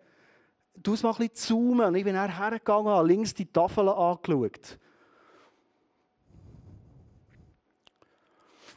Du 0.73 0.95
es 0.95 1.03
mal 1.03 1.11
ein 1.11 1.17
bisschen 1.17 1.35
zoomen. 1.35 1.85
Und 1.85 1.95
ich 1.95 2.03
bin 2.03 2.15
hergegangen, 2.15 3.05
links 3.05 3.35
die 3.35 3.45
Tafel 3.45 3.89
angeschaut. 3.89 4.79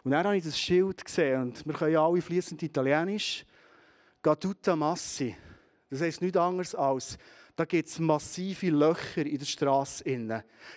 Und 0.08 0.12
dann 0.12 0.24
habe 0.24 0.38
ich 0.38 0.44
das 0.44 0.58
Schild 0.58 1.04
gesehen 1.04 1.42
und 1.42 1.66
wir 1.66 1.74
können 1.74 1.92
ja 1.92 2.02
alle 2.02 2.22
fließend 2.22 2.62
Italienisch. 2.62 3.44
Gatuta 4.22 4.74
Massi. 4.74 5.36
Das 5.90 6.00
heisst 6.00 6.22
nichts 6.22 6.38
anderes 6.38 6.74
als 6.74 7.18
da 7.54 7.66
gibt 7.66 7.88
es 7.90 7.98
massive 7.98 8.70
Löcher 8.70 9.26
in 9.26 9.36
der 9.36 9.44
Straße. 9.44 10.04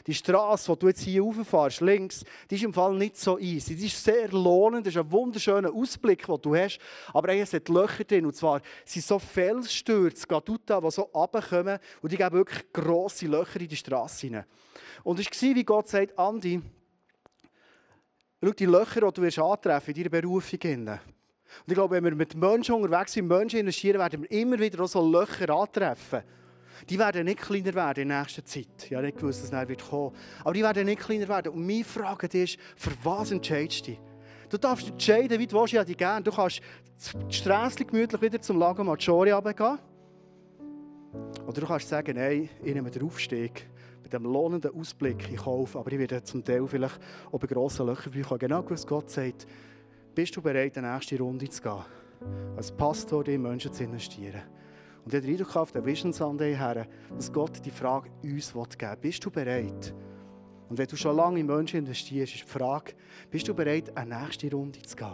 Die 0.05 0.13
Straße, 0.13 0.73
die 0.73 0.79
du 0.79 0.87
jetzt 0.87 1.01
hier 1.01 1.21
rauffährst, 1.21 1.79
links, 1.79 2.25
die 2.49 2.55
ist 2.55 2.63
im 2.63 2.73
Fall 2.73 2.95
nicht 2.95 3.15
so 3.15 3.39
easy. 3.39 3.73
Die 3.73 3.85
ist 3.85 4.03
sehr 4.03 4.27
lohnend, 4.29 4.85
das 4.85 4.95
ist 4.95 4.99
ein 4.99 5.09
wunderschöner 5.09 5.71
Ausblick, 5.71 6.25
den 6.25 6.41
du 6.41 6.53
hast. 6.53 6.79
Aber 7.13 7.33
es 7.33 7.53
hat 7.53 7.69
Löcher 7.69 8.03
drin. 8.03 8.25
Und 8.25 8.35
zwar 8.35 8.61
sind 8.83 9.05
so 9.05 9.17
Felsstürze, 9.17 10.27
Gaduta, 10.27 10.81
die 10.81 10.91
so 10.91 11.03
runterkommen 11.03 11.79
und 12.01 12.11
die 12.11 12.17
geben 12.17 12.35
wirklich 12.35 12.73
grosse 12.73 13.27
Löcher 13.27 13.61
in 13.61 13.69
die 13.69 13.77
Straße 13.77 14.27
hinein. 14.27 14.45
Und 15.03 15.19
es 15.19 15.27
war, 15.27 15.55
wie 15.55 15.63
Gott 15.63 15.87
sagt, 15.87 16.19
Andi, 16.19 16.61
schau 18.43 18.51
die 18.51 18.65
Löcher, 18.65 19.11
die 19.11 19.29
du 19.29 19.45
antreffen 19.45 19.93
in 19.93 20.03
deiner 20.03 20.21
Berufung. 20.21 20.59
Und 20.63 21.67
ich 21.67 21.73
glaube, 21.73 21.95
wenn 21.95 22.03
wir 22.03 22.15
mit 22.15 22.35
Menschen 22.35 22.75
unterwegs 22.75 23.13
sind, 23.13 23.27
Menschen 23.27 23.59
investieren, 23.59 23.99
werden 23.99 24.23
wir 24.23 24.31
immer 24.31 24.57
wieder 24.57 24.83
auch 24.83 24.87
so 24.87 25.01
Löcher 25.01 25.49
antreffen 25.49 26.23
die 26.89 26.97
werden 26.97 27.25
nicht 27.25 27.41
kleiner 27.41 27.73
werden 27.73 28.03
in 28.03 28.07
nächster 28.07 28.43
Zeit. 28.43 28.67
Ich 28.85 28.93
habe 28.93 29.05
nicht 29.05 29.17
gewusst, 29.17 29.43
dass 29.43 29.51
es 29.51 29.69
wird 29.69 29.87
kommen. 29.87 30.15
Aber 30.43 30.53
die 30.53 30.61
werden 30.61 30.85
nicht 30.85 31.01
kleiner 31.01 31.27
werden. 31.27 31.53
Und 31.53 31.65
meine 31.65 31.83
Frage 31.83 32.27
ist, 32.37 32.57
für 32.75 32.91
was 33.03 33.31
entscheidest 33.31 33.87
du 33.87 33.91
dich? 33.91 33.99
Du 34.49 34.57
darfst 34.57 34.89
entscheiden, 34.89 35.39
wie 35.39 35.47
du 35.47 35.59
willst, 35.59 35.73
ja, 35.73 35.83
die 35.83 35.95
gerne. 35.95 36.23
Du 36.23 36.31
kannst 36.31 36.61
die 37.29 37.33
Straße 37.33 37.85
gemütlich 37.85 38.21
wieder 38.21 38.41
zum 38.41 38.59
Lago 38.59 38.83
Maggiore 38.83 39.33
runtergehen. 39.33 39.79
Oder 41.47 41.61
du 41.61 41.67
kannst 41.67 41.89
sagen, 41.89 42.15
nein, 42.15 42.49
ich 42.63 42.73
nehme 42.73 42.91
den 42.91 43.03
Aufstieg 43.03 43.67
mit 44.11 44.13
dem 44.13 44.31
lohnenden 44.31 44.77
Ausblick 44.77 45.29
in 45.29 45.37
Kauf, 45.37 45.75
aber 45.75 45.91
ich 45.91 45.99
werde 45.99 46.21
zum 46.23 46.43
Teil 46.43 46.67
vielleicht 46.67 46.99
auch 47.31 47.39
bei 47.39 47.47
grossen 47.47 47.87
Löchern 47.87 48.11
bekommen. 48.11 48.39
Genau 48.39 48.63
was 48.67 48.85
Gott 48.85 49.09
sagt, 49.09 49.47
bist 50.13 50.35
du 50.35 50.41
bereit, 50.41 50.75
in 50.75 50.83
die 50.83 50.89
nächste 50.89 51.17
Runde 51.17 51.47
zu 51.47 51.61
gehen? 51.61 51.85
Als 52.57 52.71
Pastor 52.71 53.25
in 53.27 53.41
Menschen 53.41 53.71
zu 53.71 53.83
investieren. 53.85 54.41
Und 55.05 55.13
ich 55.13 55.39
habe 55.39 55.59
auf 55.59 55.71
den 55.71 55.85
Vision 55.85 56.11
Sunday 56.11 56.55
her, 56.55 56.85
dass 57.15 57.31
Gott 57.31 57.65
die 57.65 57.71
Frage 57.71 58.09
uns 58.21 58.51
geben 58.51 58.67
will. 58.81 58.97
Bist 59.01 59.25
du 59.25 59.31
bereit? 59.31 59.93
Und 60.69 60.77
wenn 60.77 60.87
du 60.87 60.95
schon 60.95 61.15
lange 61.15 61.39
in 61.39 61.45
Menschen 61.45 61.79
investierst, 61.79 62.35
ist 62.35 62.43
die 62.43 62.49
Frage, 62.49 62.93
bist 63.29 63.47
du 63.47 63.53
bereit, 63.53 63.95
eine 63.95 64.23
nächste 64.23 64.51
Runde 64.51 64.81
zu 64.81 64.95
gehen? 64.95 65.07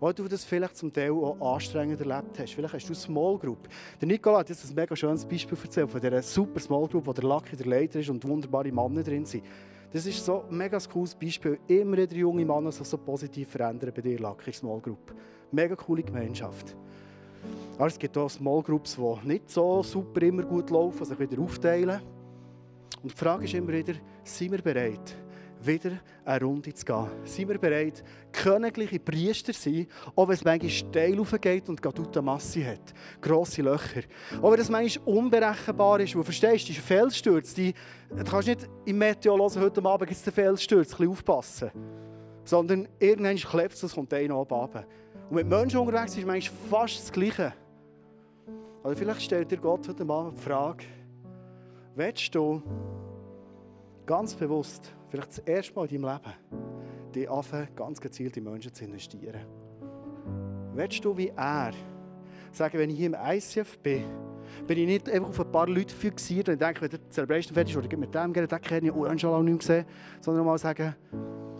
Oder 0.00 0.12
du 0.12 0.28
das 0.28 0.44
vielleicht 0.44 0.76
zum 0.76 0.92
Teil 0.92 1.10
auch 1.10 1.54
anstrengend 1.54 2.00
erlebt 2.00 2.38
hast. 2.38 2.52
Vielleicht 2.54 2.74
hast 2.74 2.84
du 2.84 2.92
eine 2.92 2.96
Small 2.96 3.38
Group. 3.38 3.68
Der 4.00 4.08
Nicola 4.08 4.38
hat 4.38 4.48
jetzt 4.48 4.68
ein 4.68 4.74
mega 4.74 4.94
schönes 4.94 5.24
Beispiel 5.24 5.56
erzählt 5.62 5.90
von 5.90 6.00
dieser 6.00 6.22
super 6.22 6.60
Small 6.60 6.86
Group, 6.86 7.06
wo 7.06 7.12
der 7.12 7.24
Lucky 7.24 7.56
der 7.56 7.66
Leiter 7.66 8.00
ist 8.00 8.10
und 8.10 8.26
wunderbare 8.26 8.70
Männer 8.70 9.02
drin 9.02 9.24
sind. 9.24 9.44
Das 9.92 10.04
ist 10.04 10.24
so 10.24 10.44
ein 10.50 10.56
mega 10.56 10.78
cooles 10.78 11.14
Beispiel. 11.14 11.58
Immer 11.68 11.96
wieder 11.96 12.14
junge 12.16 12.44
Männer 12.44 12.72
sich 12.72 12.86
so 12.86 12.98
positiv 12.98 13.48
verändern 13.48 13.92
bei 13.94 14.02
dir, 14.02 14.18
Lucky 14.18 14.52
Small 14.52 14.80
Group. 14.80 15.14
Mega 15.50 15.74
coole 15.74 16.02
Gemeinschaft. 16.02 16.76
Aber 17.78 17.86
es 17.86 17.98
gibt 17.98 18.16
auch 18.18 18.28
Small 18.28 18.62
Groups, 18.62 18.96
die 18.96 19.28
nicht 19.28 19.50
so 19.50 19.82
super 19.82 20.22
immer 20.22 20.42
gut 20.42 20.70
laufen, 20.70 21.04
sich 21.04 21.18
wieder 21.18 21.40
aufteilen. 21.40 22.00
Und 23.02 23.12
die 23.12 23.16
Frage 23.16 23.44
ist 23.44 23.54
immer 23.54 23.72
wieder, 23.72 23.94
sind 24.24 24.52
wir 24.52 24.62
bereit, 24.62 25.16
wieder 25.66 25.98
eine 26.24 26.44
Runde 26.44 26.72
zu 26.72 26.84
gehen? 26.84 27.06
Sind 27.24 27.48
wir 27.48 27.58
bereit, 27.58 28.02
königliche 28.32 28.98
Priester 29.00 29.52
zu 29.52 29.70
sein, 29.70 29.86
auch 30.14 30.28
wenn 30.28 30.34
es 30.34 30.44
manchmal 30.44 30.70
steil 30.70 31.18
aufgeht 31.18 31.68
und 31.68 31.80
gerade 31.80 32.02
eine 32.02 32.22
Masse 32.22 32.66
hat, 32.66 32.94
grosse 33.20 33.62
Löcher. 33.62 34.02
Auch 34.40 34.52
wenn 34.52 34.60
es 34.60 34.68
manchmal 34.68 35.16
unberechenbar 35.16 36.00
ist, 36.00 36.14
wo 36.16 36.22
verstehst, 36.22 36.68
diese 36.68 36.80
Felssturz, 36.80 37.54
die, 37.54 37.74
du 38.10 38.24
kannst 38.24 38.48
nicht 38.48 38.68
im 38.84 38.98
Meteo 38.98 39.36
hören, 39.36 39.62
heute 39.62 39.84
Abend 39.84 40.08
gibt 40.08 40.20
es 40.20 40.26
einen 40.26 40.34
Felssturz, 40.34 40.92
ein 40.92 40.96
bisschen 40.96 41.12
aufpassen. 41.12 41.70
Sondern 42.44 42.88
irgendwann 42.98 43.36
klebt 43.36 43.74
es, 43.74 43.82
es 43.82 43.94
kommt 43.94 44.12
einer 44.12 44.36
oben 44.36 44.54
runter. 44.54 44.86
Und 45.28 45.36
mit 45.36 45.48
Menschen 45.48 45.80
unterwegs 45.80 46.16
ist 46.16 46.26
manchmal 46.26 46.58
fast 46.70 47.00
das 47.00 47.12
Gleiche. 47.12 47.52
Oder 48.84 48.94
vielleicht 48.94 49.22
stellt 49.22 49.50
dir 49.50 49.58
Gott 49.58 49.88
heute 49.88 50.08
Abend 50.08 50.38
die 50.38 50.42
Frage, 50.42 50.84
willst 51.96 52.32
du 52.34 52.62
ganz 54.06 54.34
bewusst, 54.34 54.94
vielleicht 55.16 55.38
das 55.38 55.38
erste 55.38 55.74
Mal 55.74 55.86
in 55.86 56.02
deinem 56.02 56.14
Leben, 56.14 56.34
die 57.14 57.28
anfangen, 57.28 57.68
ganz 57.74 58.00
gezielt 58.00 58.36
in 58.36 58.44
Menschen 58.44 58.72
zu 58.72 58.84
investieren? 58.84 59.40
Willst 60.74 61.04
du 61.04 61.16
wie 61.16 61.32
er 61.34 61.72
sagen, 62.52 62.78
wenn 62.78 62.90
ich 62.90 62.96
hier 62.96 63.06
im 63.06 63.16
ICF 63.18 63.78
bin, 63.78 64.04
bin 64.66 64.78
ich 64.78 64.86
nicht 64.86 65.10
einfach 65.10 65.30
auf 65.30 65.40
ein 65.40 65.50
paar 65.50 65.68
Leute 65.68 65.94
fixiert 65.94 66.48
und 66.48 66.60
denke, 66.60 66.82
wenn 66.82 66.90
der 66.90 67.00
Celebration 67.10 67.54
fertig 67.54 67.74
ist, 67.74 67.84
oder 67.84 67.96
mit 67.96 68.14
dem 68.14 68.32
gerne, 68.32 68.46
den 68.46 68.60
kenne 68.60 68.88
ich 68.88 68.94
oh, 68.94 69.18
schon 69.18 69.30
lange 69.30 69.50
nicht 69.50 69.60
gesehen, 69.60 69.86
sondern 70.20 70.44
mal 70.44 70.58
sagen, 70.58 70.94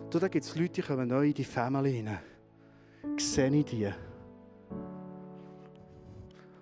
du, 0.09 0.19
da 0.19 0.27
gibt 0.27 0.45
es 0.45 0.55
Leute, 0.55 0.73
die 0.73 0.81
kommen 0.81 1.07
neu 1.07 1.27
in 1.27 1.33
die 1.33 1.43
Family 1.43 1.99
rein. 1.99 2.19
Sehe 3.17 3.49
ich 3.49 3.65
die? 3.65 3.87
Die 3.87 3.93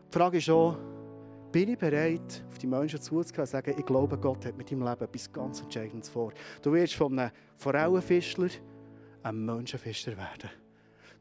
Frage 0.10 0.38
ist 0.38 0.50
auch, 0.50 0.78
bin 1.56 1.70
ich 1.70 1.78
bereit, 1.78 2.44
auf 2.50 2.58
die 2.58 2.68
Menschen 2.68 3.00
zuzugehen 3.00 3.44
und 3.44 3.48
sagen, 3.48 3.76
ich 3.78 3.86
glaube, 3.86 4.18
Gott 4.18 4.46
hat 4.46 4.58
mit 4.58 4.70
deinem 4.70 4.84
Leben 4.84 5.06
etwas 5.06 5.32
ganz 5.32 5.62
Entscheidendes 5.62 6.10
vor. 6.10 6.34
Du 6.62 6.74
wirst 6.74 6.96
von 6.96 7.18
einem 7.18 7.32
Forellenfischler 7.56 8.50
ein 9.24 9.46
Menschenfischer 9.46 10.18
werden. 10.18 10.50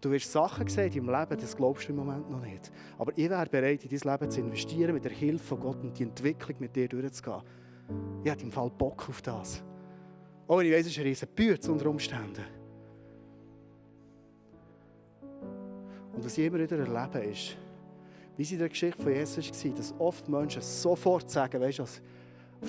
Du 0.00 0.10
wirst 0.10 0.32
Sachen 0.32 0.66
sehen 0.66 0.90
in 0.90 1.06
deinem 1.06 1.20
Leben, 1.20 1.40
das 1.40 1.56
glaubst 1.56 1.86
du 1.86 1.92
im 1.92 1.98
Moment 1.98 2.28
noch 2.28 2.40
nicht. 2.40 2.72
Aber 2.98 3.12
ich 3.14 3.30
wäre 3.30 3.46
bereit, 3.46 3.84
in 3.84 3.96
dein 3.96 4.10
Leben 4.10 4.28
zu 4.28 4.40
investieren, 4.40 4.94
mit 4.94 5.04
der 5.04 5.12
Hilfe 5.12 5.44
von 5.44 5.60
Gott 5.60 5.80
und 5.84 5.96
die 5.96 6.02
Entwicklung 6.02 6.56
mit 6.58 6.74
dir 6.74 6.88
durchzugehen. 6.88 7.42
Ich 8.24 8.30
habe 8.32 8.42
im 8.42 8.50
Fall 8.50 8.70
Bock 8.76 9.08
auf 9.08 9.22
das. 9.22 9.62
Auch 10.48 10.58
wenn 10.58 10.66
ich 10.66 10.72
weiss, 10.72 10.86
es 10.86 10.90
ist 10.94 10.98
ein 10.98 11.04
riesen 11.04 11.28
Bütz 11.28 11.68
unter 11.68 11.88
Umständen. 11.88 12.44
Und 16.12 16.24
was 16.24 16.36
ich 16.36 16.44
immer 16.44 16.58
wieder 16.58 16.76
erlebe, 16.76 17.20
ist, 17.20 17.56
wie 18.36 18.42
es 18.42 18.52
in 18.52 18.58
der 18.58 18.68
Geschichte 18.68 19.00
von 19.00 19.12
Jesus 19.12 19.64
war, 19.64 19.74
dass 19.74 19.94
oft 19.98 20.28
Menschen 20.28 20.62
sofort 20.62 21.30
sagen, 21.30 21.60
weißt 21.60 21.78
du, 21.78 21.82
auf 21.84 22.00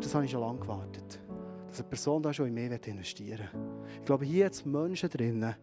das 0.01 0.13
habe 0.13 0.25
ich 0.25 0.32
schon 0.32 0.41
lange 0.41 0.60
gewartet. 0.60 1.19
Dass 1.67 1.80
eine 1.80 1.89
Person 1.89 2.21
da 2.21 2.34
schon 2.34 2.47
in 2.47 2.54
mich 2.54 2.88
investieren 2.88 3.49
will. 3.51 3.97
Ich 3.99 4.06
glaube, 4.06 4.25
hier 4.25 4.47
es 4.47 4.65
Menschen 4.65 5.10
drinnen, 5.10 5.56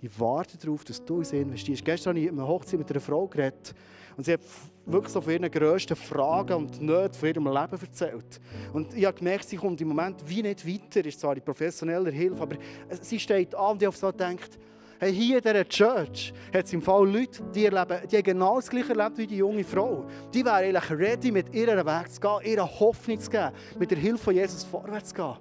die 0.00 0.20
warten 0.20 0.58
darauf, 0.62 0.84
dass 0.84 1.04
du 1.04 1.18
in 1.18 1.24
sie 1.24 1.40
investierst. 1.40 1.84
Gestern 1.84 2.10
habe 2.10 2.20
ich 2.20 2.26
in 2.26 2.38
einer 2.38 2.46
Hochzeit 2.46 2.78
mit 2.78 2.90
einer 2.90 3.00
Frau 3.00 3.26
geredet 3.26 3.74
und 4.16 4.24
sie 4.24 4.32
hat 4.32 4.40
wirklich 4.86 5.12
so 5.12 5.20
von 5.20 5.32
ihren 5.32 5.50
grössten 5.50 5.96
Fragen 5.96 6.54
und 6.54 6.80
Nöten 6.80 7.14
von 7.14 7.28
ihrem 7.28 7.46
Leben 7.46 7.80
erzählt. 7.80 8.40
Und 8.72 8.94
ich 8.94 9.04
habe 9.04 9.16
gemerkt, 9.16 9.48
sie 9.48 9.56
kommt 9.56 9.80
im 9.80 9.88
Moment 9.88 10.16
wie 10.26 10.42
nicht 10.42 10.66
weiter, 10.66 11.04
ist 11.04 11.20
zwar 11.20 11.34
die 11.34 11.40
professionelle 11.40 12.10
Hilfe, 12.10 12.42
aber 12.42 12.56
sie 13.00 13.18
steht 13.18 13.54
an 13.54 13.72
und 13.72 13.82
ich 13.82 13.88
auf 13.88 13.96
so 13.96 14.12
denkt, 14.12 14.58
Hey, 15.00 15.14
hier 15.14 15.36
in 15.36 15.42
dieser 15.44 15.68
Church 15.68 16.32
hat 16.52 16.64
es 16.64 16.72
im 16.72 16.82
Fall 16.82 17.08
Leute, 17.08 17.40
die, 17.54 17.66
erleben, 17.66 18.08
die 18.10 18.20
genau 18.20 18.56
das 18.56 18.68
gleiche 18.68 18.98
erlebt 18.98 19.16
wie 19.18 19.28
die 19.28 19.36
junge 19.36 19.62
Frau. 19.62 20.04
Die 20.34 20.44
wären 20.44 20.56
eigentlich 20.56 20.90
ready, 20.90 21.30
mit 21.30 21.54
ihrem 21.54 21.86
Weg 21.86 22.10
zu 22.10 22.20
gehen, 22.20 22.40
ihre 22.44 22.80
Hoffnung 22.80 23.20
zu 23.20 23.30
geben, 23.30 23.52
mit 23.78 23.92
der 23.92 23.98
Hilfe 23.98 24.24
von 24.24 24.34
Jesus 24.34 24.64
vorwärts 24.64 25.10
zu 25.10 25.14
gehen. 25.14 25.36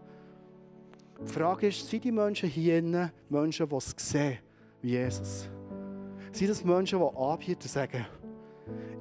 Die 1.26 1.32
Frage 1.32 1.68
ist, 1.70 1.90
sind 1.90 2.04
die 2.04 2.12
Menschen 2.12 2.50
hier 2.50 2.78
innen 2.78 3.12
Menschen, 3.30 3.68
die 3.68 3.76
es 3.76 3.96
sehen 3.98 4.38
wie 4.84 4.90
Jesus? 4.90 5.50
Sind 6.32 6.52
das 6.52 6.64
Menschen, 6.64 7.00
die 7.00 7.18
anbieten 7.18 7.62
und 7.64 7.72
sagen, 7.72 8.06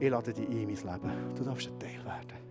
ich 0.01 0.09
lade 0.09 0.33
dich 0.33 0.49
ein 0.49 0.71
in 0.71 0.79
mein 0.87 1.03
Leben, 1.03 1.35
du 1.35 1.45
darfst 1.45 1.69
ein 1.69 1.79
Teil 1.79 2.03
werden? 2.03 2.47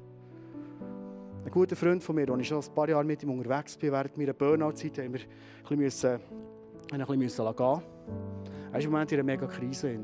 Ein 1.44 1.52
guter 1.52 1.76
Freund 1.76 2.04
von 2.04 2.15
mir, 2.15 2.28
den 2.28 2.39
ich 2.39 2.48
schon 2.48 2.62
ein 2.62 2.76
paar 2.76 2.88
Jahre 2.88 3.04
mit 3.04 3.24
ihm 3.24 3.32
unterwegs 3.32 3.76
bin, 3.78 3.91
während 3.91 4.15
meiner 4.15 4.34
Burnout-Zeit, 4.34 5.00
haben 5.00 5.13
wir 5.13 5.22
ein 5.72 5.78
bisschen 5.78 6.20
ein 6.91 7.19
bisschen 7.19 7.56
gehen 7.56 7.82
Er 8.71 8.80
ist 8.80 8.86
im 8.86 8.91
Moment 8.91 9.12
in 9.12 9.19
einer 9.19 9.26
mega 9.26 9.48
Krise. 9.48 9.98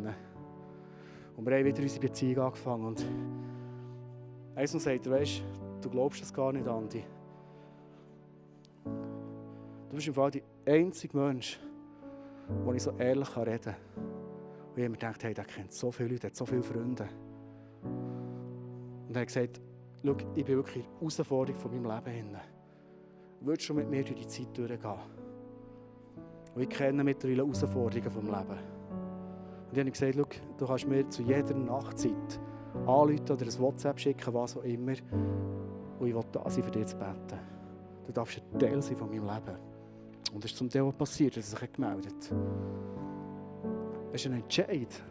Und 1.36 1.46
wir 1.46 1.56
haben 1.58 1.65
wieder 1.65 1.82
unsere 1.82 2.02
Beziehung 2.02 2.46
angefangen. 2.46 2.86
Und 2.86 3.06
eins 4.56 4.72
sagt, 4.72 5.10
weißt, 5.10 5.44
du 5.82 5.89
glaubst 5.89 6.22
das 6.22 6.34
gar 6.34 6.52
nicht, 6.52 6.67
Andi. 6.67 7.04
Du 8.84 9.96
bist 9.96 10.08
im 10.08 10.13
Fall 10.13 10.32
der 10.32 10.41
einzige 10.65 11.17
Mensch, 11.17 11.60
wo 12.63 12.74
ich 12.74 12.84
so 12.84 12.91
ehrlich 12.98 13.36
reden 13.38 13.60
kann. 13.63 13.76
Und 14.76 14.78
ich 14.82 14.89
mir 14.89 14.91
gedacht, 14.91 15.24
hey, 15.24 15.34
der 15.34 15.46
kennt 15.46 15.74
so 15.74 15.91
viele 15.91 16.10
Leute, 16.10 16.28
hat 16.28 16.36
so 16.36 16.46
viele 16.46 16.63
Freunde. 16.63 17.08
Und 17.84 19.15
er 19.15 19.22
hat 19.22 19.28
gesagt, 19.28 19.62
schau, 20.06 20.15
ich 20.36 20.46
bin 20.46 20.56
wirklich 20.56 20.86
in 20.86 20.91
der 20.91 21.00
Herausforderung 21.00 21.60
von 21.60 21.72
meinem 21.72 22.06
Leben. 22.06 22.38
Würdest 23.41 23.70
du 23.70 23.74
mit 23.74 23.89
mir 23.89 24.04
durch 24.04 24.22
die 24.22 24.28
Zeit 24.28 24.58
durchgehen? 24.58 25.20
Und 26.56 26.62
ich 26.62 26.70
kenne 26.70 27.04
mittlerweile 27.04 27.44
Herausforderungen 27.44 28.04
des 28.04 28.16
Lebens. 28.16 28.62
Und 29.70 29.78
ich 29.78 29.80
habe 29.80 29.92
gesagt, 29.92 30.16
schau, 30.16 30.42
du 30.58 30.68
kannst 30.68 30.88
mir 30.88 31.10
zu 31.10 31.24
jeder 31.24 31.56
Nachtzeit 31.56 32.40
anrufen 32.86 33.32
oder 33.32 33.46
ein 33.46 33.60
WhatsApp 33.60 34.00
schicken, 34.00 34.34
was 34.34 34.58
auch 34.58 34.64
immer. 34.64 34.94
Und 36.00 36.08
ich 36.08 36.16
will 36.16 36.24
da 36.32 36.50
sein, 36.50 36.64
für 36.64 36.72
dich 36.72 36.88
zu 36.88 36.98
beten. 36.98 37.40
Du 38.06 38.12
darfst 38.12 38.42
ein 38.42 38.60
Teil 38.60 38.82
sein 38.82 38.98
von 38.98 39.10
meinem 39.10 39.26
Leben. 39.26 39.58
Und 40.34 40.44
es 40.44 40.52
ist 40.52 40.58
zum 40.58 40.70
Teil 40.70 40.82
auch 40.82 40.98
passiert, 40.98 41.38
dass 41.38 41.54
er 41.54 41.60
sich 41.60 41.74
gemeldet 41.74 42.14
hat. 42.14 42.38
Es 44.14 44.22
ist 44.22 44.32
ein 44.32 44.42
Entscheid. 44.42 45.04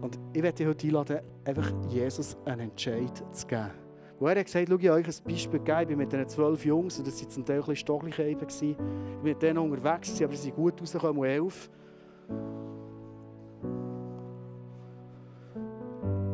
Und 0.00 0.18
ich 0.32 0.42
werde 0.42 0.56
dich 0.56 0.66
heute 0.66 0.86
einladen, 0.86 1.20
einfach 1.44 1.72
Jesus 1.88 2.36
einen 2.44 2.70
Entscheid 2.70 3.24
zu 3.32 3.46
geben. 3.46 3.83
Und 4.20 4.28
er 4.28 4.38
hat 4.38 4.46
gesagt, 4.46 4.68
schau, 4.68 4.76
ich 4.76 4.90
euch 4.90 5.06
ein 5.06 5.24
Beispiel 5.24 5.58
gegeben. 5.58 5.80
Ich 5.80 5.88
bin 5.88 5.98
mit 5.98 6.12
diesen 6.12 6.28
zwölf 6.28 6.64
Jungs, 6.64 6.98
und 6.98 7.06
das 7.06 7.20
waren 7.20 7.30
zum 7.30 7.44
Teil 7.44 7.56
ein 7.56 7.60
bisschen 7.60 7.76
stockliche 7.76 8.22
Ich 8.22 8.38
bin 8.38 8.76
mit 9.22 9.42
denen 9.42 9.58
unterwegs, 9.58 10.22
aber 10.22 10.32
sie 10.32 10.42
sind 10.42 10.56
gut 10.56 10.80
rausgekommen, 10.80 11.18
um 11.18 11.24
elf. 11.24 11.68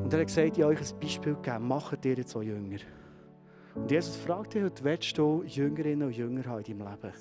Und 0.04 0.12
er 0.12 0.20
hat 0.20 0.26
gesagt, 0.26 0.58
ich 0.58 0.64
euch 0.64 0.78
ein 0.78 1.00
Beispiel 1.00 1.34
gegeben, 1.34 1.68
macht 1.68 2.04
ihr 2.04 2.14
jetzt 2.14 2.36
auch 2.36 2.42
Jünger. 2.42 2.78
Und 3.76 3.90
Jesus 3.90 4.16
fragt 4.16 4.54
dich 4.54 4.62
heute, 4.62 4.84
willst 4.84 5.16
du 5.16 5.44
Jüngerinnen 5.46 6.08
und 6.08 6.16
Jünger 6.16 6.44
haben 6.46 6.64
in 6.64 6.78
deinem 6.78 6.88
Leben? 6.88 7.14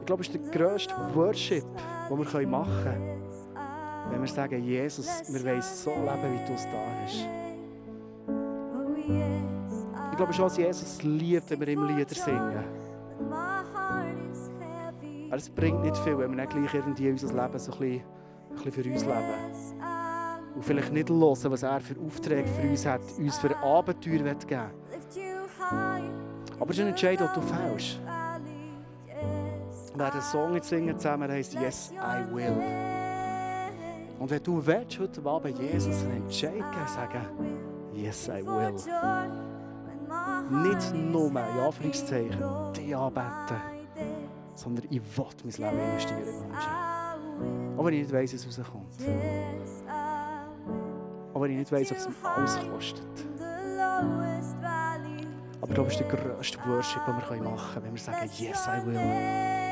Ich 0.00 0.06
glaube, 0.06 0.22
es 0.22 0.28
ist 0.28 0.34
der 0.34 0.50
grösste 0.50 0.94
Worship, 1.14 1.64
den 2.10 2.18
wir 2.18 2.48
machen 2.48 2.82
können. 2.82 3.17
Wenn 4.10 4.20
wir 4.20 4.28
sagen, 4.28 4.62
Jesus, 4.62 5.22
wir 5.28 5.44
wollen 5.44 5.62
so 5.62 5.90
leben, 5.90 6.32
wie 6.32 6.46
du 6.46 6.54
es 6.54 6.64
da 6.64 6.82
hast. 7.02 7.28
Ich 10.10 10.16
glaube 10.16 10.32
schon, 10.32 10.46
dass 10.46 10.56
Jesus 10.56 11.02
liebt, 11.02 11.50
wenn 11.50 11.60
wir 11.60 11.68
ihm 11.68 11.84
Lieder 11.86 12.14
singen. 12.14 12.64
Aber 15.28 15.36
es 15.36 15.50
bringt 15.50 15.82
nicht 15.82 15.96
viel, 15.98 16.18
wenn 16.18 16.30
wir 16.30 16.46
nicht 16.46 16.50
gleich 16.50 16.74
irgendwie 16.74 17.10
unser 17.10 17.28
Leben 17.28 17.58
so 17.58 17.72
ein 17.72 17.78
bisschen, 17.78 18.02
ein 18.50 18.54
bisschen 18.56 18.72
für 18.72 18.90
uns 18.90 19.04
leben. 19.04 19.78
Und 20.54 20.64
vielleicht 20.64 20.92
nicht 20.92 21.10
hören, 21.10 21.50
was 21.52 21.62
er 21.62 21.80
für 21.80 21.94
Aufträge 22.00 22.48
für 22.48 22.68
uns 22.68 22.86
hat, 22.86 23.00
uns 23.18 23.38
für 23.38 23.56
Abenteuer 23.58 24.18
geben 24.18 24.40
will. 24.48 24.58
Aber 26.58 26.70
es 26.70 26.78
ist 26.78 26.82
ein 26.82 26.88
Entscheid, 26.88 27.20
den 27.20 27.28
du 27.34 27.40
fällst. 27.40 28.00
Wir 29.92 29.98
werden 29.98 30.12
einen 30.12 30.22
Song 30.22 30.54
jetzt 30.54 30.68
singen 30.68 30.96
zusammen, 30.96 31.28
der 31.28 31.36
heißt 31.36 31.54
Yes, 31.54 31.92
I 31.92 32.34
Will. 32.34 32.87
Und 34.18 34.30
wenn 34.30 34.42
du 34.42 34.66
willst, 34.66 34.98
heute 34.98 35.24
Abend 35.24 35.58
Jesus 35.58 36.02
einen 36.04 36.22
Entscheid 36.22 36.64
sagen, 36.86 37.22
yes, 37.94 38.28
I 38.28 38.44
will. 38.44 38.72
Nicht 40.50 40.94
nur, 40.94 41.30
in 41.30 41.36
Anführungszeichen, 41.36 42.42
dich 42.76 42.96
anbeten, 42.96 43.56
sondern 44.54 44.86
ich 44.90 45.00
will 45.16 45.26
mein 45.44 45.52
Leben 45.52 45.90
investieren. 45.90 46.52
Auch 47.76 47.84
wenn 47.84 47.94
ich 47.94 48.00
nicht 48.00 48.12
weiss, 48.12 48.32
wie 48.32 48.36
es 48.36 48.58
rauskommt. 48.58 48.96
Auch 51.34 51.40
wenn 51.40 51.50
ich 51.52 51.58
nicht 51.58 51.70
weiss, 51.72 51.92
ob 51.92 51.98
es 51.98 52.08
mir 52.08 52.14
alles 52.24 52.58
kostet. 52.72 53.06
Aber 55.60 55.74
das 55.74 55.88
ist 55.88 56.00
der 56.00 56.08
grösste 56.08 56.58
Worship, 56.66 57.02
den 57.06 57.14
wir 57.16 57.50
machen 57.50 57.74
können, 57.74 57.86
wenn 57.86 57.94
wir 57.94 58.00
sagen, 58.00 58.30
yes, 58.36 58.66
I 58.66 58.86
will. 58.86 59.67